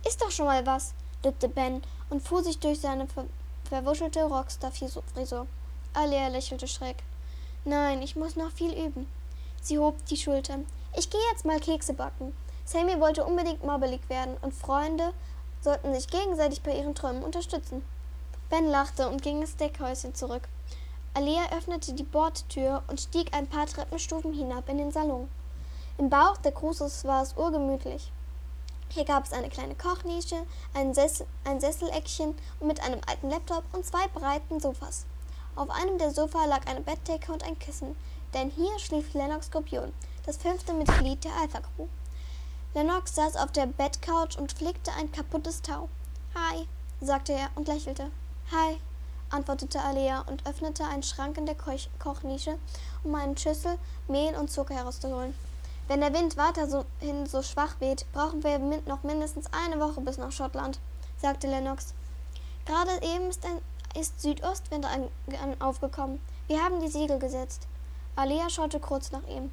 Ist 0.08 0.22
doch 0.22 0.32
schon 0.32 0.46
mal 0.46 0.66
was, 0.66 0.94
lügte 1.24 1.50
Ben 1.50 1.82
und 2.10 2.22
fuhr 2.22 2.44
sich 2.44 2.60
durch 2.60 2.80
seine 2.80 3.08
verwuschelte 3.68 4.24
Rockstar-Frisur. 4.24 5.48
Alea 5.94 6.28
lächelte 6.28 6.68
schräg. 6.68 6.98
Nein, 7.66 8.02
ich 8.02 8.16
muss 8.16 8.36
noch 8.36 8.52
viel 8.52 8.74
üben. 8.74 9.08
Sie 9.62 9.80
hob 9.80 10.06
die 10.06 10.18
Schultern. 10.18 10.66
Ich 10.96 11.10
gehe 11.10 11.20
jetzt 11.32 11.46
mal 11.46 11.60
Kekse 11.60 11.94
backen. 11.94 12.34
Sammy 12.66 13.00
wollte 13.00 13.26
unbedingt 13.26 13.64
mobbelig 13.64 14.08
werden 14.10 14.38
und 14.42 14.54
Freunde 14.54 15.14
sollten 15.62 15.94
sich 15.94 16.08
gegenseitig 16.08 16.62
bei 16.62 16.78
ihren 16.78 16.96
Träumen 16.96 17.24
unterstützen. 17.24 17.84
Ben 18.50 18.68
lachte 18.68 19.10
und 19.10 19.22
ging 19.22 19.42
ins 19.42 19.58
Deckhäuschen 19.58 20.16
zurück. 20.16 20.48
Alia 21.20 21.52
öffnete 21.52 21.92
die 21.92 22.04
Bordtür 22.04 22.82
und 22.88 23.02
stieg 23.02 23.36
ein 23.36 23.46
paar 23.46 23.66
Treppenstufen 23.66 24.32
hinab 24.32 24.70
in 24.70 24.78
den 24.78 24.94
Salon. 24.94 25.28
Im 25.98 26.10
Bauch 26.10 26.38
der 26.38 26.54
Cruces 26.54 27.04
war 27.04 27.22
es 27.22 27.36
urgemütlich. 27.36 28.14
Hier 28.88 29.04
gab 29.04 29.26
es 29.26 29.34
eine 29.34 29.50
kleine 29.50 29.76
Kochnische, 29.76 30.38
ein, 30.74 30.94
Sessel, 30.94 31.28
ein 31.44 31.60
Sesseleckchen 31.60 32.36
mit 32.62 32.82
einem 32.82 33.02
alten 33.06 33.30
Laptop 33.30 33.66
und 33.74 33.86
zwei 33.86 34.08
breiten 34.14 34.62
Sofas. 34.62 35.06
Auf 35.58 35.70
einem 35.70 35.98
der 35.98 36.12
Sofa 36.12 36.46
lag 36.46 36.66
eine 36.68 36.80
Bettdecke 36.80 37.34
und 37.34 37.44
ein 37.44 37.60
Kissen, 37.60 37.98
denn 38.34 38.50
hier 38.50 38.80
schlief 38.80 39.14
Lennox 39.14 39.48
Skorpion, 39.48 39.92
das 40.26 40.38
fünfte 40.38 40.72
Mitglied 40.72 41.22
der 41.26 41.36
Alpha 41.36 41.60
Crew. 41.60 41.88
Lennox 42.74 43.16
saß 43.16 43.36
auf 43.36 43.52
der 43.52 43.66
Bettcouch 43.66 44.38
und 44.38 44.54
flickte 44.54 44.94
ein 44.94 45.12
kaputtes 45.12 45.62
Tau. 45.62 45.90
Hi, 46.34 46.66
sagte 47.02 47.34
er 47.34 47.50
und 47.56 47.68
lächelte. 47.68 48.10
Hi, 48.54 48.80
antwortete 49.30 49.82
Alea 49.82 50.22
und 50.22 50.46
öffnete 50.48 50.86
einen 50.86 51.04
Schrank 51.04 51.38
in 51.38 51.46
der 51.46 51.56
Koch 51.56 51.88
Kochnische, 52.00 52.58
um 53.04 53.16
eine 53.16 53.38
Schüssel 53.38 53.78
Mehl 54.08 54.36
und 54.36 54.52
Zucker 54.52 54.76
herauszuholen. 54.76 55.34
Wenn 55.88 56.02
der 56.02 56.14
Wind 56.14 56.38
weiterhin 56.38 57.26
so 57.26 57.42
schwach 57.42 57.80
weht, 57.80 58.06
brauchen 58.14 58.44
wir 58.44 58.60
noch 58.86 59.04
mindestens 59.04 59.48
eine 59.52 59.80
Woche 59.80 60.02
bis 60.02 60.18
nach 60.18 60.32
Schottland, 60.32 60.80
sagte 61.18 61.48
Lennox. 61.48 61.94
Gerade 62.66 62.92
eben 63.02 63.30
ist, 63.30 63.44
ein, 63.46 63.60
ist 64.00 64.22
Südostwind 64.22 64.86
aufgekommen. 65.60 66.22
Wir 66.48 66.64
haben 66.64 66.80
die 66.80 66.90
Segel 66.90 67.18
gesetzt. 67.18 67.68
Alea 68.16 68.50
schaute 68.50 68.80
kurz 68.80 69.12
nach 69.12 69.26
ihm. 69.28 69.52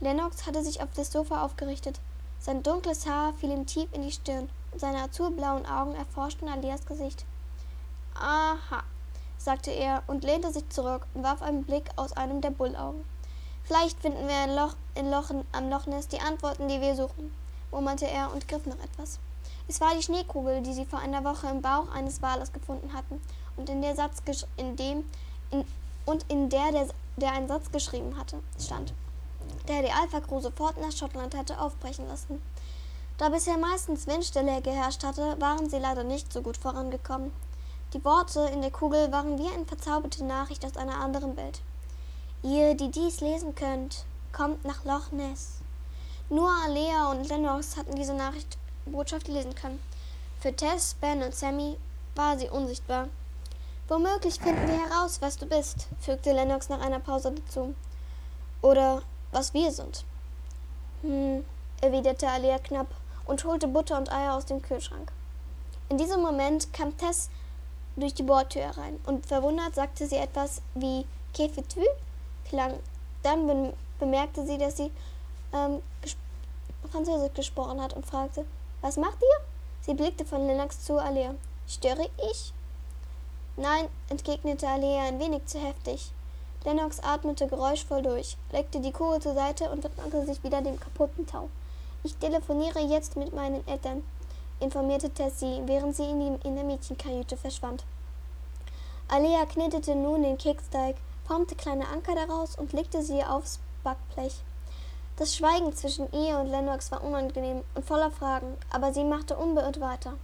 Lennox 0.00 0.46
hatte 0.46 0.62
sich 0.62 0.82
auf 0.82 0.90
das 0.94 1.10
Sofa 1.10 1.42
aufgerichtet. 1.42 2.00
Sein 2.38 2.62
dunkles 2.62 3.06
Haar 3.06 3.32
fiel 3.34 3.50
ihm 3.50 3.66
tief 3.66 3.88
in 3.92 4.02
die 4.02 4.12
Stirn 4.12 4.48
und 4.72 4.80
seine 4.80 5.02
azurblauen 5.02 5.66
Augen 5.66 5.94
erforschten 5.94 6.48
Alias 6.48 6.84
Gesicht. 6.84 7.24
Aha, 8.14 8.84
sagte 9.38 9.70
er 9.70 10.02
und 10.06 10.24
lehnte 10.24 10.52
sich 10.52 10.68
zurück 10.68 11.06
und 11.14 11.22
warf 11.22 11.40
einen 11.40 11.64
Blick 11.64 11.84
aus 11.96 12.12
einem 12.12 12.40
der 12.40 12.50
Bullaugen. 12.50 13.04
Vielleicht 13.64 14.00
finden 14.00 14.28
wir 14.28 14.44
in 14.44 14.56
Loch, 14.56 14.74
in 14.94 15.10
Loch, 15.10 15.30
am 15.52 15.70
Loch 15.70 15.86
Ness 15.86 16.08
die 16.08 16.20
Antworten, 16.20 16.68
die 16.68 16.80
wir 16.80 16.94
suchen, 16.94 17.32
murmelte 17.70 18.06
er 18.06 18.32
und 18.32 18.48
griff 18.48 18.66
nach 18.66 18.82
etwas. 18.84 19.18
Es 19.68 19.80
war 19.80 19.94
die 19.94 20.02
Schneekugel, 20.02 20.62
die 20.62 20.72
sie 20.72 20.84
vor 20.86 20.98
einer 20.98 21.24
Woche 21.24 21.48
im 21.48 21.62
Bauch 21.62 21.90
eines 21.92 22.22
Wales 22.22 22.52
gefunden 22.52 22.92
hatten 22.92 23.20
und 23.56 23.68
in 23.68 23.82
der 23.82 23.94
Satz 23.94 24.22
in 24.56 24.76
dem 24.76 25.04
in, 25.50 25.64
und 26.06 26.24
in 26.28 26.48
der, 26.48 26.72
der 26.72 26.88
der 27.16 27.32
einen 27.32 27.48
Satz 27.48 27.70
geschrieben 27.70 28.16
hatte, 28.16 28.38
stand 28.58 28.92
der 29.68 29.82
die 29.82 29.92
Alpha 29.92 30.20
Crew 30.20 30.40
sofort 30.40 30.80
nach 30.80 30.92
Schottland 30.92 31.36
hatte 31.36 31.60
aufbrechen 31.60 32.08
lassen. 32.08 32.42
Da 33.18 33.28
bisher 33.28 33.58
meistens 33.58 34.06
Windstille 34.06 34.62
geherrscht 34.62 35.04
hatte, 35.04 35.36
waren 35.40 35.68
sie 35.68 35.78
leider 35.78 36.04
nicht 36.04 36.32
so 36.32 36.40
gut 36.40 36.56
vorangekommen. 36.56 37.32
Die 37.94 38.04
Worte 38.04 38.40
in 38.52 38.60
der 38.60 38.70
Kugel 38.70 39.10
waren 39.12 39.38
wie 39.38 39.48
eine 39.48 39.64
verzauberte 39.64 40.22
Nachricht 40.22 40.62
aus 40.66 40.76
einer 40.76 41.00
anderen 41.00 41.38
Welt. 41.38 41.62
Ihr, 42.42 42.74
die 42.74 42.90
dies 42.90 43.22
lesen 43.22 43.54
könnt, 43.54 44.04
kommt 44.30 44.62
nach 44.66 44.84
Loch 44.84 45.10
Ness. 45.10 45.62
Nur 46.28 46.50
Alea 46.66 47.10
und 47.10 47.26
Lennox 47.26 47.78
hatten 47.78 47.96
diese 47.96 48.12
Nachricht 48.12 48.58
Botschaft 48.84 49.26
lesen 49.28 49.54
können. 49.54 49.80
Für 50.38 50.54
Tess, 50.54 50.96
Ben 51.00 51.22
und 51.22 51.34
Sammy 51.34 51.78
war 52.14 52.38
sie 52.38 52.50
unsichtbar. 52.50 53.08
Womöglich 53.88 54.38
finden 54.38 54.68
wir 54.68 54.86
heraus, 54.86 55.22
was 55.22 55.38
du 55.38 55.46
bist, 55.46 55.88
fügte 55.98 56.32
Lennox 56.32 56.68
nach 56.68 56.82
einer 56.82 57.00
Pause 57.00 57.32
dazu. 57.32 57.74
Oder 58.60 59.00
was 59.32 59.54
wir 59.54 59.72
sind. 59.72 60.04
Hm, 61.00 61.42
erwiderte 61.80 62.28
Alia 62.28 62.58
knapp 62.58 62.88
und 63.24 63.44
holte 63.44 63.66
Butter 63.66 63.96
und 63.96 64.12
Eier 64.12 64.34
aus 64.34 64.44
dem 64.44 64.60
Kühlschrank. 64.60 65.10
In 65.88 65.96
diesem 65.96 66.20
Moment 66.20 66.70
kam 66.74 66.94
Tess 66.98 67.30
durch 67.98 68.14
die 68.14 68.22
Bordtür 68.22 68.62
herein 68.62 68.98
und 69.06 69.26
verwundert 69.26 69.74
sagte 69.74 70.06
sie 70.06 70.16
etwas 70.16 70.62
wie 70.74 71.04
Kefetü 71.34 71.84
klang. 72.48 72.74
Dann 73.22 73.72
bemerkte 73.98 74.46
sie, 74.46 74.58
dass 74.58 74.76
sie 74.76 74.90
ähm, 75.52 75.82
ges 76.02 76.16
Französisch 76.90 77.34
gesprochen 77.34 77.82
hat 77.82 77.94
und 77.94 78.06
fragte, 78.06 78.44
was 78.80 78.96
macht 78.96 79.20
ihr? 79.20 79.44
Sie 79.80 79.94
blickte 79.94 80.24
von 80.24 80.46
Lennox 80.46 80.84
zu 80.84 80.98
Alea. 80.98 81.34
Störe 81.66 82.08
ich? 82.30 82.52
Nein, 83.56 83.88
entgegnete 84.08 84.68
Alea 84.68 85.08
ein 85.08 85.18
wenig 85.18 85.44
zu 85.46 85.58
heftig. 85.58 86.12
Lennox 86.64 87.00
atmete 87.00 87.46
geräuschvoll 87.46 88.02
durch, 88.02 88.36
legte 88.52 88.80
die 88.80 88.92
Kugel 88.92 89.20
zur 89.20 89.34
Seite 89.34 89.70
und 89.70 89.84
widmete 89.84 90.26
sich 90.26 90.42
wieder 90.42 90.60
dem 90.62 90.78
kaputten 90.78 91.26
Tau. 91.26 91.48
Ich 92.04 92.16
telefoniere 92.16 92.80
jetzt 92.80 93.16
mit 93.16 93.34
meinen 93.34 93.66
Eltern, 93.66 94.02
informierte 94.60 95.10
Tessie, 95.10 95.62
während 95.66 95.96
sie 95.96 96.04
in, 96.04 96.20
die, 96.20 96.48
in 96.48 96.54
der 96.54 96.64
Mädchenkajüte 96.64 97.36
verschwand. 97.36 97.84
Alea 99.08 99.46
knetete 99.46 99.94
nun 99.94 100.22
den 100.22 100.38
Keksteig, 100.38 100.96
formte 101.26 101.54
kleine 101.54 101.88
Anker 101.88 102.14
daraus 102.14 102.56
und 102.56 102.72
legte 102.72 103.02
sie 103.02 103.22
aufs 103.24 103.60
Backblech. 103.82 104.42
Das 105.16 105.34
Schweigen 105.34 105.74
zwischen 105.74 106.12
ihr 106.12 106.38
und 106.38 106.46
Lennox 106.46 106.92
war 106.92 107.02
unangenehm 107.02 107.62
und 107.74 107.84
voller 107.84 108.10
Fragen, 108.10 108.56
aber 108.70 108.92
sie 108.92 109.04
machte 109.04 109.36
unbeirrt 109.36 109.80
weiter. 109.80 110.14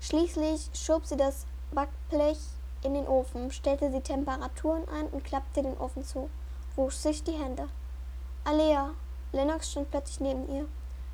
Schließlich 0.00 0.70
schob 0.74 1.06
sie 1.06 1.16
das 1.16 1.46
Backblech 1.72 2.38
in 2.82 2.94
den 2.94 3.06
Ofen, 3.06 3.50
stellte 3.52 3.90
die 3.90 4.00
Temperaturen 4.00 4.88
ein 4.88 5.06
und 5.08 5.24
klappte 5.24 5.62
den 5.62 5.76
Ofen 5.78 6.04
zu, 6.04 6.28
wusch 6.76 6.96
sich 6.96 7.22
die 7.22 7.32
Hände. 7.32 7.68
Alea, 8.44 8.90
Lennox 9.32 9.70
stand 9.70 9.90
plötzlich 9.90 10.20
neben 10.20 10.48
ihr. 10.54 10.66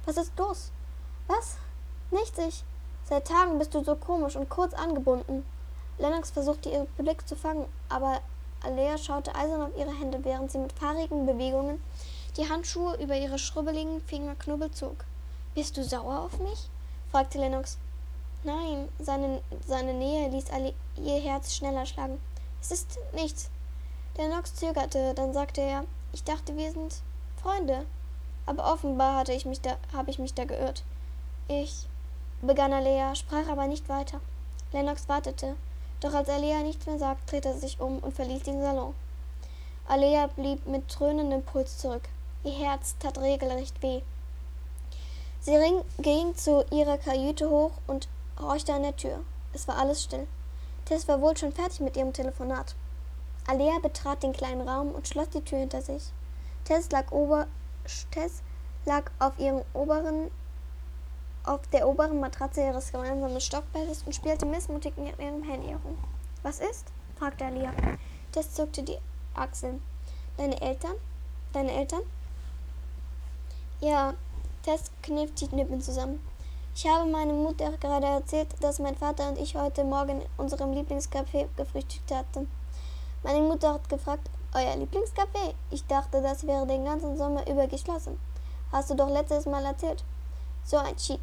Was 0.05 0.17
ist 0.17 0.39
los? 0.39 0.73
Was? 1.29 1.57
Nichts, 2.11 2.39
ich. 2.39 2.65
Seit 3.05 3.27
Tagen 3.27 3.59
bist 3.59 3.75
du 3.75 3.83
so 3.83 3.97
komisch 3.97 4.37
und 4.37 4.49
kurz 4.49 4.75
angebunden. 4.75 5.45
Lennox 5.99 6.31
versuchte 6.31 6.69
ihren 6.69 6.87
Blick 6.97 7.27
zu 7.29 7.37
fangen, 7.37 7.67
aber 7.89 8.21
Alea 8.63 8.99
schaute 8.99 9.35
eisern 9.35 9.63
auf 9.63 9.77
ihre 9.77 9.97
Hände, 9.99 10.25
während 10.25 10.51
sie 10.51 10.59
mit 10.59 10.73
fahrigen 10.73 11.27
Bewegungen 11.27 11.83
die 12.37 12.49
Handschuhe 12.49 12.97
über 13.03 13.17
ihre 13.17 13.39
schrubbeligen 13.39 14.01
Fingerknubbel 14.03 14.71
zog. 14.71 15.05
Bist 15.55 15.77
du 15.77 15.85
sauer 15.85 16.21
auf 16.21 16.39
mich? 16.39 16.69
fragte 17.11 17.39
Lennox. 17.39 17.79
Nein, 18.45 18.89
seine, 18.99 19.43
seine 19.67 19.93
Nähe 19.93 20.29
ließ 20.31 20.47
ihr 20.97 21.21
Herz 21.21 21.55
schneller 21.55 21.85
schlagen. 21.85 22.21
Es 22.61 22.71
ist 22.71 22.99
nichts. 23.13 23.51
Der 24.17 24.29
Nox 24.29 24.55
zögerte, 24.55 25.15
dann 25.15 25.33
sagte 25.33 25.61
er, 25.61 25.85
ich 26.13 26.25
dachte, 26.25 26.57
wir 26.57 26.71
sind 26.73 27.03
Freunde. 27.43 27.85
Aber 28.47 28.73
offenbar 28.73 29.17
hatte 29.17 29.33
ich 29.33 29.45
mich 29.45 29.61
da, 29.61 29.77
habe 29.93 30.11
ich 30.11 30.19
mich 30.19 30.35
da 30.35 30.45
geirrt. 30.45 30.83
Ich, 31.49 31.89
begann 32.43 32.73
Alea, 32.73 33.15
sprach 33.15 33.49
aber 33.49 33.67
nicht 33.67 33.89
weiter. 33.89 34.21
Lennox 34.73 35.09
wartete, 35.09 35.57
doch 36.01 36.15
als 36.15 36.29
Alea 36.29 36.63
nichts 36.63 36.87
mehr 36.87 36.99
sagte, 36.99 37.27
drehte 37.27 37.49
er 37.49 37.59
sich 37.59 37.81
um 37.81 37.99
und 37.99 38.15
verließ 38.15 38.45
den 38.45 38.63
Salon. 38.63 38.95
Alea 39.89 40.29
blieb 40.29 40.67
mit 40.67 40.85
dröhnendem 40.89 41.43
Puls 41.43 41.79
zurück. 41.79 42.09
Ihr 42.45 42.53
Herz 42.53 42.95
tat 42.99 43.19
regelrecht 43.19 43.83
weh. 43.83 44.03
Sie 45.41 45.59
ging 45.99 46.37
zu 46.37 46.65
ihrer 46.71 46.99
Kajüte 46.99 47.51
hoch 47.51 47.73
und 47.87 48.09
horchte 48.39 48.73
an 48.73 48.83
der 48.83 48.97
Tür. 48.97 49.21
Es 49.53 49.67
war 49.67 49.77
alles 49.79 50.03
still. 50.03 50.27
Tess 50.85 51.09
war 51.09 51.21
wohl 51.21 51.37
schon 51.37 51.53
fertig 51.53 51.81
mit 51.81 51.97
ihrem 51.97 52.13
Telefonat. 52.13 52.75
Alea 53.47 53.79
betrat 53.81 54.23
den 54.23 54.33
kleinen 54.33 54.69
Raum 54.69 54.93
und 54.93 55.09
schloss 55.09 55.31
die 55.31 55.41
Tür 55.43 55.59
hinter 55.59 55.83
sich. 55.83 56.05
Tess 56.65 56.91
lag, 56.91 57.07
Tess 58.11 58.43
lag 58.85 59.11
auf 59.19 59.39
ihrem 59.39 59.63
oberen 59.75 60.31
auf 61.45 61.61
der 61.69 61.89
oberen 61.89 62.21
Matratze 62.21 62.63
ihres 62.63 62.93
gemeinsamen 62.93 63.41
Stockbettes 63.41 64.03
und 64.05 64.15
spielte 64.15 64.47
missmutig 64.47 64.97
mit 64.97 65.19
ihrem 65.19 65.43
Handy 65.43 65.69
herum. 65.69 65.99
Was 66.43 66.61
ist? 66.61 66.87
fragte 67.19 67.45
Alia. 67.45 67.73
Tess 68.33 68.55
zuckte 68.55 68.83
die 68.83 68.99
Achseln. 69.35 69.83
Deine 70.37 70.61
Eltern? 70.61 70.95
Deine 71.53 71.73
Eltern? 71.73 72.03
Ja, 73.81 74.15
Tess 74.63 74.91
kniff 75.03 75.35
die 75.35 75.47
Lippen 75.47 75.81
zusammen. 75.81 76.21
Ich 76.75 76.87
habe 76.87 77.11
meiner 77.11 77.33
Mutter 77.33 77.73
gerade 77.79 78.07
erzählt, 78.07 78.49
dass 78.61 78.79
mein 78.79 78.97
Vater 78.97 79.29
und 79.29 79.39
ich 79.39 79.55
heute 79.55 79.85
Morgen 79.85 80.21
in 80.21 80.29
unserem 80.37 80.73
Lieblingscafé 80.73 81.49
gefrühstückt 81.57 82.13
hatten. 82.15 82.49
Meine 83.23 83.41
Mutter 83.41 83.75
hat 83.75 83.89
gefragt, 83.89 84.31
euer 84.55 84.77
Lieblingscafé? 84.77 85.55
Ich 85.71 85.87
dachte, 85.87 86.23
das 86.23 86.47
wäre 86.47 86.67
den 86.67 86.85
ganzen 86.85 87.17
Sommer 87.19 87.47
über 87.49 87.67
geschlossen. 87.67 88.19
Hast 88.73 88.91
du 88.91 88.95
doch 88.95 89.11
letztes 89.11 89.47
Mal 89.47 89.65
erzählt. 89.65 90.05
So 90.71 90.77
ein 90.77 90.95
Cheat. 90.97 91.19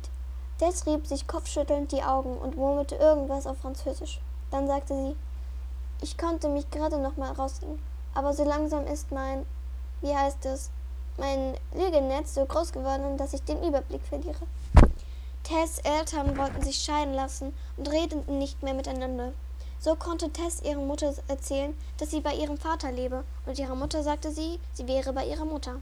Tess 0.60 0.86
rieb 0.86 1.08
sich 1.08 1.26
kopfschüttelnd 1.26 1.94
die 1.94 2.04
Augen 2.04 2.38
und 2.38 2.58
murmelte 2.58 2.96
irgendwas 2.96 3.48
auf 3.48 3.58
Französisch. 3.60 4.20
Dann 4.52 4.68
sagte 4.68 4.94
sie, 4.94 5.16
ich 6.02 6.18
konnte 6.18 6.50
mich 6.50 6.70
gerade 6.70 6.98
noch 6.98 7.16
mal 7.16 7.32
rausziehen, 7.32 7.80
aber 8.14 8.34
so 8.34 8.44
langsam 8.44 8.86
ist 8.86 9.10
mein, 9.10 9.46
wie 10.02 10.14
heißt 10.14 10.46
es, 10.48 10.70
mein 11.18 11.54
Lügennetz 11.74 12.34
so 12.34 12.46
groß 12.46 12.74
geworden, 12.74 13.16
dass 13.16 13.32
ich 13.32 13.42
den 13.44 13.64
Überblick 13.64 14.02
verliere. 14.02 14.46
Tess 15.44 15.80
Eltern 15.80 16.38
wollten 16.38 16.62
sich 16.62 16.84
scheiden 16.84 17.14
lassen 17.14 17.54
und 17.78 17.90
redeten 17.90 18.40
nicht 18.40 18.62
mehr 18.64 18.74
miteinander. 18.74 19.32
So 19.80 19.96
konnte 19.96 20.30
Tess 20.30 20.62
ihrer 20.62 20.82
Mutter 20.82 21.14
erzählen, 21.30 21.74
dass 22.00 22.12
sie 22.12 22.20
bei 22.20 22.34
ihrem 22.34 22.58
Vater 22.58 22.92
lebe, 22.92 23.24
und 23.46 23.58
ihre 23.58 23.78
Mutter 23.78 24.04
sagte 24.04 24.30
sie, 24.30 24.60
sie 24.74 24.90
wäre 24.90 25.14
bei 25.14 25.26
ihrer 25.26 25.46
Mutter. 25.46 25.78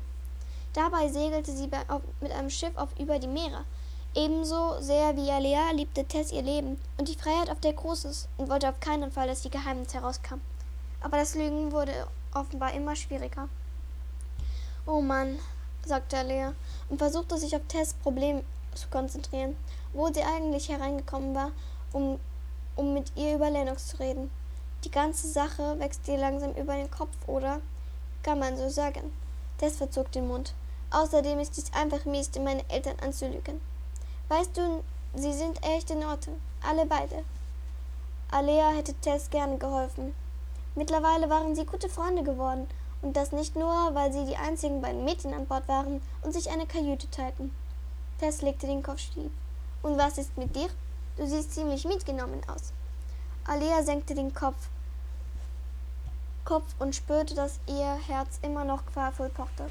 Dabei 0.75 1.07
segelte 1.07 1.55
sie 1.55 1.67
bei, 1.67 1.79
auf, 1.87 2.01
mit 2.19 2.33
einem 2.33 2.49
Schiff 2.49 2.75
auf 2.75 2.89
über 2.99 3.17
die 3.17 3.29
Meere. 3.29 3.63
Ebenso 4.13 4.79
sehr 4.81 5.15
wie 5.15 5.31
Alea 5.31 5.71
liebte 5.71 6.03
Tess 6.05 6.31
ihr 6.31 6.41
Leben 6.41 6.79
und 6.97 7.07
die 7.07 7.15
Freiheit, 7.15 7.49
auf 7.49 7.61
der 7.61 7.73
groß 7.73 8.05
ist, 8.05 8.27
und 8.37 8.49
wollte 8.49 8.67
auf 8.69 8.79
keinen 8.81 9.11
Fall, 9.11 9.27
dass 9.27 9.43
ihr 9.45 9.51
Geheimnis 9.51 9.93
herauskam. 9.93 10.41
Aber 11.01 11.17
das 11.17 11.35
Lügen 11.35 11.71
wurde 11.71 12.07
offenbar 12.33 12.73
immer 12.73 12.95
schwieriger. 12.95 13.47
Oh 14.85 15.01
Mann, 15.01 15.39
sagte 15.85 16.17
Alea 16.17 16.53
und 16.89 16.97
versuchte 16.97 17.37
sich 17.37 17.55
auf 17.55 17.63
Tess 17.67 17.93
Problem 17.93 18.43
zu 18.73 18.87
konzentrieren, 18.89 19.55
wo 19.93 20.11
sie 20.11 20.23
eigentlich 20.23 20.69
hereingekommen 20.69 21.33
war, 21.33 21.51
um, 21.93 22.19
um 22.75 22.93
mit 22.93 23.11
ihr 23.15 23.35
über 23.35 23.49
Lennox 23.49 23.87
zu 23.87 23.99
reden. 23.99 24.29
Die 24.83 24.91
ganze 24.91 25.27
Sache 25.27 25.79
wächst 25.79 26.07
ihr 26.07 26.17
langsam 26.17 26.53
über 26.53 26.75
den 26.75 26.91
Kopf, 26.91 27.15
oder? 27.27 27.61
kann 28.25 28.39
man 28.39 28.57
so 28.57 28.69
sagen. 28.69 29.13
Tess 29.59 29.77
verzog 29.77 30.11
den 30.11 30.27
Mund. 30.27 30.55
Außerdem 30.91 31.39
ist 31.39 31.57
es 31.57 31.73
einfach 31.73 32.05
Mist, 32.05 32.39
meine 32.39 32.67
Eltern 32.69 32.97
anzulügen. 33.01 33.59
Weißt 34.29 34.55
du, 34.55 34.83
sie 35.13 35.33
sind 35.33 35.61
echt 35.63 35.89
in 35.91 36.03
Ordnung. 36.03 36.39
Alle 36.67 36.85
beide. 36.85 37.23
Alea 38.31 38.71
hätte 38.71 38.93
Tess 38.95 39.29
gerne 39.29 39.57
geholfen. 39.57 40.13
Mittlerweile 40.75 41.29
waren 41.29 41.55
sie 41.55 41.65
gute 41.65 41.89
Freunde 41.89 42.23
geworden. 42.23 42.67
Und 43.01 43.15
das 43.15 43.31
nicht 43.31 43.55
nur, 43.55 43.93
weil 43.93 44.11
sie 44.11 44.25
die 44.25 44.37
einzigen 44.37 44.81
beiden 44.81 45.05
Mädchen 45.05 45.33
an 45.33 45.45
Bord 45.45 45.67
waren 45.67 46.01
und 46.21 46.33
sich 46.33 46.49
eine 46.49 46.65
Kajüte 46.65 47.09
teilten. 47.11 47.53
Tess 48.19 48.41
legte 48.41 48.67
den 48.67 48.81
Kopf 48.81 48.99
schief. 48.99 49.31
Und 49.83 49.97
was 49.97 50.17
ist 50.17 50.37
mit 50.37 50.55
dir? 50.55 50.69
Du 51.17 51.27
siehst 51.27 51.53
ziemlich 51.53 51.85
mitgenommen 51.85 52.41
aus. 52.47 52.73
Alea 53.45 53.83
senkte 53.83 54.15
den 54.15 54.33
Kopf, 54.33 54.69
Kopf 56.45 56.75
und 56.79 56.95
spürte, 56.95 57.35
dass 57.35 57.59
ihr 57.67 57.93
Herz 58.07 58.39
immer 58.41 58.65
noch 58.65 58.85
qualvoll 58.85 59.29
pochte. 59.29 59.67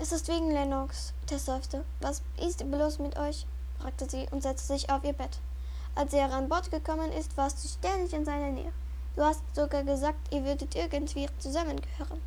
Es 0.00 0.10
ist 0.10 0.28
wegen 0.28 0.50
Lennox, 0.50 1.14
Tess 1.26 1.46
seufzte. 1.46 1.84
Was 2.00 2.22
ist 2.36 2.68
bloß 2.70 2.98
mit 2.98 3.16
euch? 3.16 3.46
fragte 3.78 4.08
sie 4.10 4.26
und 4.30 4.42
setzte 4.42 4.74
sich 4.74 4.90
auf 4.90 5.04
ihr 5.04 5.12
Bett. 5.12 5.38
Als 5.94 6.12
er 6.12 6.32
an 6.32 6.48
Bord 6.48 6.70
gekommen 6.70 7.12
ist, 7.12 7.36
warst 7.36 7.62
du 7.62 7.68
ständig 7.68 8.12
in 8.12 8.24
seiner 8.24 8.50
Nähe. 8.50 8.72
Du 9.14 9.22
hast 9.22 9.42
sogar 9.54 9.84
gesagt, 9.84 10.32
ihr 10.32 10.44
würdet 10.44 10.74
irgendwie 10.74 11.28
zusammengehören. 11.38 12.20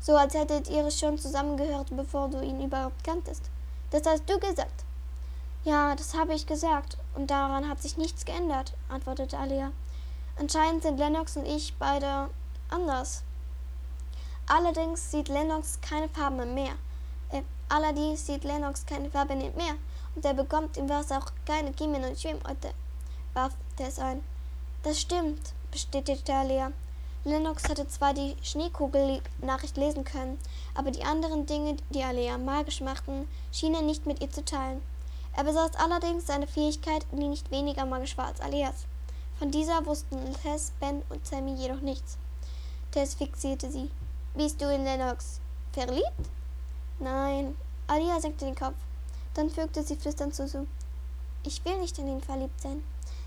So 0.00 0.16
als 0.16 0.34
hättet 0.34 0.68
ihr 0.68 0.90
schon 0.90 1.18
zusammengehört, 1.18 1.88
bevor 1.96 2.28
du 2.28 2.40
ihn 2.42 2.60
überhaupt 2.60 3.02
kanntest. 3.04 3.42
Das 3.90 4.04
hast 4.04 4.28
du 4.28 4.38
gesagt. 4.38 4.84
Ja, 5.64 5.94
das 5.94 6.14
habe 6.14 6.34
ich 6.34 6.46
gesagt, 6.46 6.98
und 7.14 7.30
daran 7.30 7.68
hat 7.68 7.80
sich 7.80 7.96
nichts 7.96 8.24
geändert, 8.24 8.74
antwortete 8.88 9.38
Alia. 9.38 9.70
Anscheinend 10.36 10.82
sind 10.82 10.98
Lennox 10.98 11.36
und 11.36 11.46
ich 11.46 11.74
beide 11.78 12.28
anders. 12.68 13.22
Allerdings 14.46 15.10
sieht 15.10 15.28
Lennox 15.28 15.80
keine 15.80 16.08
Farben 16.08 16.54
mehr. 16.54 16.72
Allerdings 17.68 18.26
sieht 18.26 18.44
Lennox 18.44 18.86
keine 18.86 19.10
Farben 19.10 19.38
mehr. 19.38 19.74
Und 20.14 20.24
er 20.24 20.34
bekommt 20.34 20.76
im 20.76 20.88
Wasser 20.88 21.18
auch 21.18 21.30
keine 21.46 21.72
Kiemen 21.72 22.02
und 22.02 22.18
Schwimmorte, 22.18 22.72
warf 23.34 23.52
Tess 23.76 23.98
ein. 23.98 24.24
Das 24.82 25.00
stimmt, 25.00 25.52
bestätigte 25.70 26.32
Alia. 26.32 26.72
Lennox 27.24 27.68
hatte 27.68 27.86
zwar 27.88 28.14
die 28.14 28.36
Schneekugel-Nachricht 28.42 29.76
lesen 29.76 30.04
können, 30.04 30.38
aber 30.74 30.90
die 30.90 31.04
anderen 31.04 31.46
Dinge, 31.46 31.76
die 31.90 32.02
Alea 32.02 32.38
magisch 32.38 32.80
machten, 32.80 33.28
schien 33.52 33.74
er 33.74 33.82
nicht 33.82 34.06
mit 34.06 34.20
ihr 34.22 34.30
zu 34.30 34.44
teilen. 34.44 34.80
Er 35.36 35.44
besaß 35.44 35.76
allerdings 35.76 36.30
eine 36.30 36.46
Fähigkeit, 36.46 37.04
die 37.12 37.28
nicht 37.28 37.50
weniger 37.50 37.86
magisch 37.86 38.16
war 38.16 38.26
als 38.26 38.40
Aleas. 38.40 38.86
Von 39.38 39.50
dieser 39.50 39.84
wussten 39.84 40.18
Tess, 40.42 40.72
Ben 40.80 41.02
und 41.10 41.26
Sammy 41.26 41.54
jedoch 41.54 41.80
nichts. 41.80 42.18
Tess 42.92 43.14
fixierte 43.14 43.70
sie. 43.70 43.90
Bist 44.34 44.60
du 44.60 44.72
in 44.72 44.84
Lennox 44.84 45.40
verliebt? 45.72 46.30
Nein. 47.00 47.56
Alia 47.86 48.20
senkte 48.20 48.44
den 48.44 48.54
Kopf. 48.54 48.76
Dann 49.34 49.50
fügte 49.50 49.82
sie 49.82 49.96
flüsternd 49.96 50.34
zu. 50.34 50.66
Ich 51.44 51.64
will 51.64 51.78
nicht 51.78 51.98
in 51.98 52.08
ihn 52.08 52.20
verliebt 52.20 52.60
sein. 52.60 52.82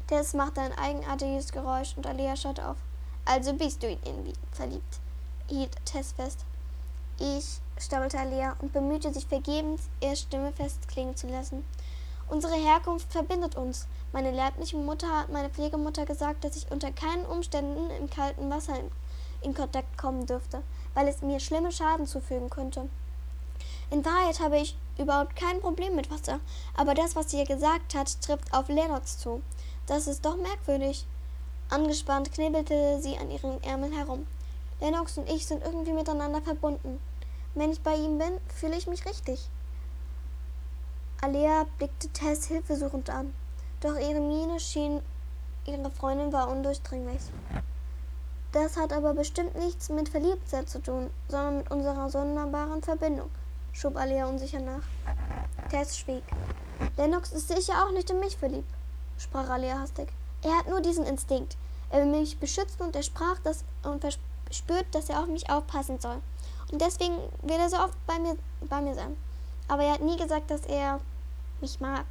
Tess 0.08 0.34
machte 0.34 0.60
ein 0.60 0.78
eigenartiges 0.78 1.52
Geräusch 1.54 1.96
und 1.96 2.06
Alia 2.06 2.36
schaute 2.36 2.68
auf. 2.68 2.76
Also 3.24 3.54
bist 3.54 3.82
du 3.82 3.88
in 3.88 4.04
ihn 4.06 4.34
verliebt, 4.52 5.00
hielt 5.48 5.74
Tess 5.86 6.12
fest. 6.12 6.46
Ich, 7.18 7.62
stammelte 7.80 8.20
Alia 8.20 8.58
und 8.60 8.74
bemühte 8.74 9.14
sich 9.14 9.26
vergebens, 9.26 9.84
ihre 10.02 10.16
Stimme 10.16 10.52
festklingen 10.52 11.16
zu 11.16 11.28
lassen. 11.28 11.64
Unsere 12.28 12.56
Herkunft 12.56 13.12
verbindet 13.12 13.56
uns. 13.56 13.88
Meine 14.12 14.32
leibliche 14.32 14.78
Mutter 14.78 15.08
hat 15.08 15.30
meine 15.30 15.50
Pflegemutter 15.50 16.06
gesagt, 16.06 16.44
dass 16.44 16.56
ich 16.56 16.72
unter 16.72 16.92
keinen 16.92 17.26
Umständen 17.26 17.90
im 17.92 18.10
kalten 18.10 18.50
Wasser 18.50 18.78
in, 18.78 18.92
in 19.42 19.54
Kontakt 19.54 19.98
kommen 19.98 20.26
dürfte, 20.26 20.62
weil 20.94 21.08
es 21.08 21.22
mir 21.22 21.40
schlimme 21.40 21.72
Schaden 21.72 22.06
zufügen 22.06 22.50
könnte. 22.50 22.90
In 23.92 24.04
Wahrheit 24.06 24.40
habe 24.40 24.58
ich 24.58 24.78
überhaupt 24.98 25.36
kein 25.36 25.60
Problem 25.60 25.96
mit 25.96 26.10
Wasser, 26.10 26.40
aber 26.76 26.94
das, 26.94 27.16
was 27.16 27.30
sie 27.30 27.40
ihr 27.40 27.46
gesagt 27.46 27.94
hat, 27.94 28.22
trifft 28.22 28.54
auf 28.54 28.70
Lennox 28.70 29.20
zu. 29.20 29.42
Das 29.86 30.08
ist 30.08 30.26
doch 30.26 30.38
merkwürdig. 30.38 31.06
Angespannt 31.70 32.32
knebbelte 32.32 33.00
sie 33.02 33.18
an 33.18 33.30
ihren 33.30 33.62
Ärmeln 33.64 33.94
herum. 33.94 34.26
Lennox 34.80 35.18
und 35.18 35.30
ich 35.30 35.46
sind 35.46 35.64
irgendwie 35.64 35.92
miteinander 35.92 36.42
verbunden. 36.42 37.00
Wenn 37.54 37.72
ich 37.72 37.82
bei 37.82 37.96
ihm 37.96 38.18
bin, 38.18 38.40
fühle 38.56 38.78
ich 38.78 38.88
mich 38.88 39.06
richtig. 39.06 39.50
Alea 41.22 41.66
blickte 41.78 42.08
Tess 42.10 42.48
hilfesuchend 42.48 43.10
an, 43.10 43.34
doch 43.82 43.96
ihre 43.96 44.22
Miene 44.22 44.60
schien, 44.60 45.02
ihre 45.68 45.92
Freundin 45.92 46.34
war 46.34 46.48
undurchdringlich. 46.48 47.22
Das 48.54 48.76
hat 48.76 48.92
aber 48.92 49.14
bestimmt 49.14 49.56
nichts 49.56 49.90
mit 49.90 50.10
Verliebtsein 50.10 50.66
zu 50.66 50.82
tun, 50.82 51.10
sondern 51.28 51.58
mit 51.58 51.72
unserer 51.72 52.10
sonderbaren 52.10 52.82
Verbindung, 52.82 53.30
schob 53.74 53.98
Alea 53.98 54.26
unsicher 54.28 54.60
nach. 54.60 54.84
Tess 55.70 55.98
schwieg. 55.98 56.24
Lennox 56.98 57.32
ist 57.32 57.48
sicher 57.48 57.86
auch 57.86 57.92
nicht 57.92 58.10
in 58.10 58.20
mich 58.20 58.38
verliebt, 58.38 58.72
sprach 59.18 59.50
Alea 59.50 59.80
hastig. 59.80 60.10
Er 60.44 60.58
hat 60.58 60.68
nur 60.68 60.82
diesen 60.82 61.06
Instinkt. 61.06 61.58
Er 61.90 62.00
will 62.00 62.20
mich 62.20 62.40
beschützen 62.40 62.82
und 62.82 62.96
er 62.96 63.04
sprach 63.04 63.38
das 63.44 63.64
und 63.84 64.02
verspürt, 64.02 64.88
dass 64.92 65.10
er 65.10 65.20
auf 65.20 65.28
mich 65.28 65.50
aufpassen 65.50 66.00
soll. 66.00 66.22
Und 66.72 66.82
deswegen 66.82 67.18
will 67.42 67.60
er 67.60 67.70
so 67.70 67.78
oft 67.78 67.98
bei 68.08 68.18
mir, 68.18 68.38
bei 68.62 68.82
mir 68.82 68.96
sein. 68.96 69.18
Aber 69.68 69.84
er 69.84 69.94
hat 69.94 70.02
nie 70.02 70.18
gesagt, 70.18 70.50
dass 70.50 70.62
er 70.62 71.00
mich 71.60 71.80
mag. 71.80 72.06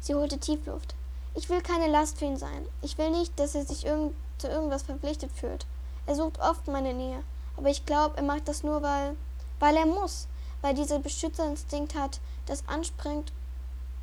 Sie 0.00 0.14
holte 0.14 0.38
Tiefluft. 0.38 0.94
Ich 1.34 1.48
will 1.48 1.62
keine 1.62 1.86
Last 1.86 2.18
für 2.18 2.26
ihn 2.26 2.36
sein. 2.36 2.66
Ich 2.82 2.98
will 2.98 3.10
nicht, 3.10 3.38
dass 3.38 3.54
er 3.54 3.64
sich 3.64 3.86
irgend, 3.86 4.14
zu 4.38 4.48
irgendwas 4.48 4.82
verpflichtet 4.82 5.32
fühlt. 5.32 5.66
Er 6.06 6.16
sucht 6.16 6.40
oft 6.40 6.66
meine 6.66 6.92
Nähe. 6.92 7.22
Aber 7.56 7.70
ich 7.70 7.86
glaube, 7.86 8.16
er 8.16 8.22
macht 8.22 8.48
das 8.48 8.62
nur, 8.62 8.82
weil, 8.82 9.16
weil 9.60 9.76
er 9.76 9.86
muss. 9.86 10.26
Weil 10.62 10.74
dieser 10.74 10.98
Beschützerinstinkt 10.98 11.94
hat, 11.94 12.20
das 12.46 12.66
anspringt, 12.68 13.32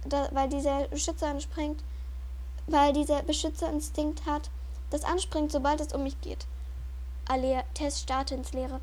da, 0.06 0.30
weil 0.32 0.50
dieser 0.50 0.88
Beschützer 0.88 1.30
anspringt, 1.30 1.84
weil 2.68 2.94
dieser 2.94 3.24
Beschützerinstinkt 3.24 4.26
hat, 4.26 4.50
das 4.90 5.04
anspringt, 5.04 5.52
sobald 5.52 5.82
es 5.82 5.94
um 5.94 6.04
mich 6.04 6.20
geht. 6.22 6.46
Alia, 7.28 7.64
Tess 7.74 8.02
starrte 8.02 8.36
ins 8.36 8.54
Leere. 8.54 8.80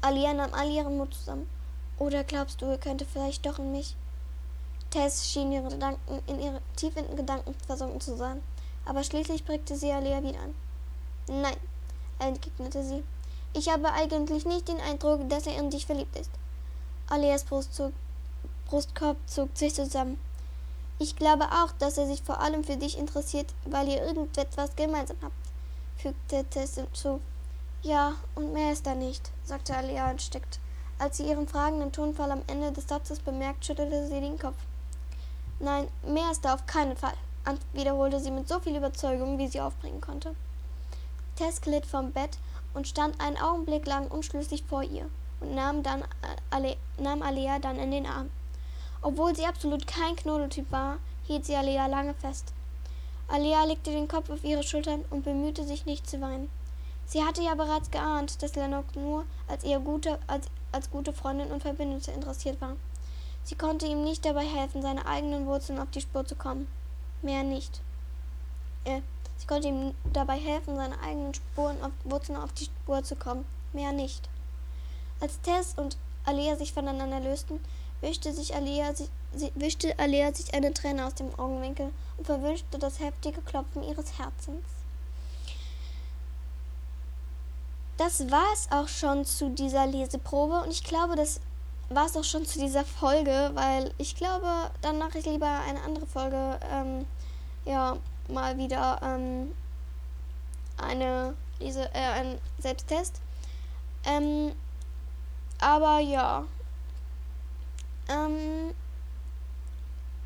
Alia 0.00 0.32
nahm 0.32 0.54
all 0.54 0.70
ihren 0.70 0.96
Mut 0.96 1.14
zusammen. 1.14 1.48
Oder 1.98 2.24
glaubst 2.24 2.60
du, 2.60 2.66
er 2.66 2.78
könnte 2.78 3.06
vielleicht 3.06 3.46
doch 3.46 3.58
in 3.58 3.72
mich? 3.72 3.96
Tess 4.90 5.28
schien 5.28 5.52
ihre 5.52 5.68
Gedanken 5.68 6.22
in 6.26 6.40
ihre 6.40 6.60
tief 6.76 6.96
in 6.96 7.16
Gedanken 7.16 7.54
versunken 7.66 8.00
zu 8.00 8.16
sein, 8.16 8.42
aber 8.84 9.02
schließlich 9.02 9.44
blickte 9.44 9.76
sie 9.76 9.92
Alia 9.92 10.22
wieder 10.22 10.38
an. 10.40 10.54
Nein, 11.28 11.56
entgegnete 12.18 12.84
sie. 12.84 13.02
Ich 13.52 13.68
habe 13.68 13.92
eigentlich 13.92 14.44
nicht 14.44 14.68
den 14.68 14.80
Eindruck, 14.80 15.28
dass 15.28 15.46
er 15.46 15.56
in 15.56 15.70
dich 15.70 15.86
verliebt 15.86 16.16
ist. 16.16 16.30
Alias 17.08 17.44
Brustzug, 17.44 17.92
Brustkorb 18.64 19.16
zog 19.26 19.56
sich 19.56 19.74
zusammen. 19.74 20.18
Ich 20.98 21.14
glaube 21.14 21.44
auch, 21.44 21.70
dass 21.78 21.98
er 21.98 22.06
sich 22.08 22.20
vor 22.20 22.40
allem 22.40 22.64
für 22.64 22.76
dich 22.76 22.98
interessiert, 22.98 23.54
weil 23.64 23.86
ihr 23.86 24.04
irgendetwas 24.04 24.74
gemeinsam 24.74 25.16
habt, 25.22 25.36
fügte 25.96 26.44
Tess 26.46 26.74
hinzu. 26.74 27.20
Ja, 27.82 28.14
und 28.34 28.52
mehr 28.52 28.72
ist 28.72 28.88
da 28.88 28.96
nicht, 28.96 29.30
sagte 29.44 29.76
Alia 29.76 30.10
entsteckt. 30.10 30.58
Als 30.98 31.18
sie 31.18 31.28
ihren 31.28 31.46
fragenden 31.46 31.92
Tonfall 31.92 32.32
am 32.32 32.42
Ende 32.48 32.72
des 32.72 32.88
Satzes 32.88 33.20
bemerkt, 33.20 33.64
schüttelte 33.64 34.08
sie 34.08 34.20
den 34.20 34.36
Kopf. 34.36 34.58
Nein, 35.60 35.86
mehr 36.04 36.32
ist 36.32 36.44
da 36.44 36.54
auf 36.54 36.66
keinen 36.66 36.96
Fall, 36.96 37.14
wiederholte 37.72 38.18
sie 38.18 38.32
mit 38.32 38.48
so 38.48 38.58
viel 38.58 38.74
Überzeugung, 38.74 39.38
wie 39.38 39.46
sie 39.46 39.60
aufbringen 39.60 40.00
konnte. 40.00 40.34
Tess 41.36 41.60
glitt 41.60 41.86
vom 41.86 42.10
Bett 42.10 42.36
und 42.74 42.88
stand 42.88 43.20
einen 43.20 43.36
Augenblick 43.36 43.86
lang 43.86 44.08
unschlüssig 44.08 44.64
vor 44.68 44.82
ihr 44.82 45.08
und 45.40 45.54
nahm, 45.54 45.82
dann, 45.82 46.02
äh, 46.50 46.76
nahm 46.98 47.22
Alea 47.22 47.58
dann 47.58 47.78
in 47.78 47.90
den 47.90 48.06
Arm. 48.06 48.30
Obwohl 49.02 49.34
sie 49.36 49.46
absolut 49.46 49.86
kein 49.86 50.16
Knuddeltyp 50.16 50.70
war, 50.70 50.98
hielt 51.26 51.44
sie 51.44 51.56
Alea 51.56 51.86
lange 51.86 52.14
fest. 52.14 52.52
Alea 53.28 53.64
legte 53.64 53.90
den 53.90 54.08
Kopf 54.08 54.30
auf 54.30 54.44
ihre 54.44 54.62
Schultern 54.62 55.04
und 55.10 55.24
bemühte 55.24 55.64
sich 55.64 55.84
nicht 55.84 56.08
zu 56.08 56.20
weinen. 56.20 56.48
Sie 57.06 57.22
hatte 57.22 57.42
ja 57.42 57.54
bereits 57.54 57.90
geahnt, 57.90 58.42
dass 58.42 58.56
Lennox 58.56 58.94
nur 58.94 59.24
als 59.46 59.64
ihr 59.64 59.78
gute, 59.78 60.18
als, 60.26 60.46
als 60.72 60.90
gute 60.90 61.12
Freundin 61.12 61.52
und 61.52 61.62
Verbündete 61.62 62.10
interessiert 62.10 62.60
war. 62.60 62.76
Sie 63.44 63.54
konnte 63.54 63.86
ihm 63.86 64.02
nicht 64.02 64.24
dabei 64.24 64.44
helfen, 64.44 64.82
seine 64.82 65.06
eigenen 65.06 65.46
Wurzeln 65.46 65.78
auf 65.78 65.90
die 65.90 66.00
Spur 66.00 66.26
zu 66.26 66.34
kommen. 66.34 66.66
Mehr 67.22 67.44
nicht. 67.44 67.80
Äh, 68.84 69.02
sie 69.36 69.46
konnte 69.46 69.68
ihm 69.68 69.94
dabei 70.12 70.36
helfen, 70.36 70.74
seine 70.74 71.00
eigenen 71.00 71.32
Spuren 71.32 71.80
auf, 71.82 71.92
Wurzeln 72.04 72.38
auf 72.38 72.52
die 72.52 72.64
Spur 72.64 73.04
zu 73.04 73.14
kommen. 73.14 73.44
Mehr 73.72 73.92
nicht. 73.92 74.28
Als 75.20 75.40
Tess 75.40 75.74
und 75.76 75.96
Alea 76.24 76.56
sich 76.56 76.72
voneinander 76.72 77.20
lösten, 77.20 77.60
wischte 78.00 78.32
sich 78.32 78.54
Alea, 78.54 78.92
sie, 78.94 79.52
wischte 79.54 79.98
Alea 79.98 80.32
sich 80.32 80.52
eine 80.54 80.74
Träne 80.74 81.06
aus 81.06 81.14
dem 81.14 81.34
Augenwinkel 81.38 81.92
und 82.18 82.26
verwünschte 82.26 82.78
das 82.78 83.00
heftige 83.00 83.40
Klopfen 83.42 83.82
ihres 83.82 84.18
Herzens. 84.18 84.64
Das 87.96 88.30
war 88.30 88.44
es 88.52 88.70
auch 88.70 88.88
schon 88.88 89.24
zu 89.24 89.50
dieser 89.50 89.86
Leseprobe 89.86 90.60
und 90.60 90.70
ich 90.70 90.84
glaube, 90.84 91.16
das 91.16 91.40
war 91.88 92.06
es 92.06 92.16
auch 92.16 92.24
schon 92.24 92.44
zu 92.44 92.58
dieser 92.58 92.84
Folge, 92.84 93.52
weil 93.54 93.92
ich 93.96 94.16
glaube, 94.16 94.70
dann 94.82 94.98
mache 94.98 95.18
ich 95.18 95.24
lieber 95.24 95.60
eine 95.66 95.80
andere 95.82 96.06
Folge, 96.06 96.58
ähm, 96.70 97.06
ja, 97.64 97.96
mal 98.28 98.58
wieder 98.58 99.00
ähm, 99.02 99.52
eine 100.76 101.34
Lese, 101.58 101.88
äh, 101.94 102.20
ein 102.20 102.38
Selbsttest. 102.58 103.20
Ähm, 104.04 104.52
Aber 105.60 106.00
ja. 106.00 106.44
Ähm, 108.08 108.74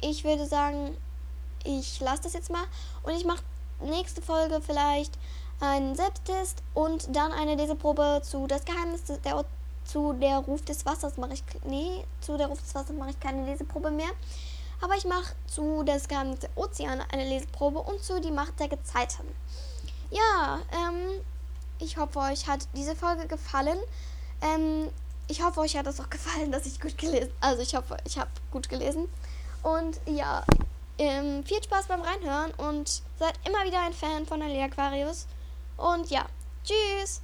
ich 0.02 0.24
würde 0.24 0.46
sagen, 0.46 0.96
ich 1.64 2.00
lasse 2.00 2.22
das 2.22 2.32
jetzt 2.32 2.50
mal 2.50 2.64
und 3.02 3.14
ich 3.14 3.24
mache 3.24 3.42
nächste 3.80 4.22
Folge 4.22 4.60
vielleicht 4.60 5.12
einen 5.60 5.94
Selbsttest 5.94 6.62
und 6.74 7.14
dann 7.14 7.32
eine 7.32 7.54
Leseprobe 7.54 8.22
zu 8.22 8.46
das 8.46 8.64
Geheimnis 8.64 9.02
der 9.04 9.44
zu 9.84 10.12
der 10.12 10.38
Ruf 10.38 10.62
des 10.62 10.86
Wassers 10.86 11.16
mache 11.16 11.34
ich 11.34 11.42
nee 11.64 12.04
zu 12.20 12.36
der 12.36 12.46
Ruf 12.46 12.60
des 12.60 12.74
Wassers 12.74 12.96
mache 12.96 13.10
ich 13.10 13.20
keine 13.20 13.44
Leseprobe 13.44 13.90
mehr. 13.90 14.10
Aber 14.82 14.96
ich 14.96 15.04
mache 15.04 15.34
zu 15.46 15.82
das 15.82 16.08
Geheimnis 16.08 16.40
der 16.40 16.50
Ozeane 16.54 17.04
eine 17.12 17.28
Leseprobe 17.28 17.80
und 17.80 18.02
zu 18.02 18.20
die 18.20 18.30
Macht 18.30 18.58
der 18.60 18.68
Gezeiten. 18.68 19.26
Ja 20.10 20.60
ähm, 20.72 21.22
ich 21.78 21.96
hoffe 21.96 22.18
euch 22.20 22.46
hat 22.46 22.66
diese 22.74 22.94
Folge 22.96 23.26
gefallen. 23.26 23.78
Ähm, 24.42 24.88
ich 25.30 25.42
hoffe 25.42 25.60
euch 25.60 25.76
hat 25.76 25.86
es 25.86 26.00
auch 26.00 26.10
gefallen 26.10 26.52
dass 26.52 26.66
ich 26.66 26.80
gut 26.80 26.98
gelesen 26.98 27.32
also 27.40 27.62
ich 27.62 27.74
hoffe 27.74 27.96
ich 28.04 28.18
habe 28.18 28.30
gut 28.50 28.68
gelesen 28.68 29.08
und 29.62 30.00
ja 30.06 30.44
ähm, 31.00 31.42
viel 31.44 31.62
Spaß 31.62 31.86
beim 31.86 32.02
Reinhören 32.02 32.52
und 32.58 33.02
seid 33.18 33.32
immer 33.46 33.64
wieder 33.64 33.82
ein 33.82 33.94
Fan 33.94 34.26
von 34.26 34.42
Alea 34.42 34.66
Aquarius. 34.66 35.26
Und 35.78 36.10
ja, 36.10 36.26
tschüss! 36.62 37.22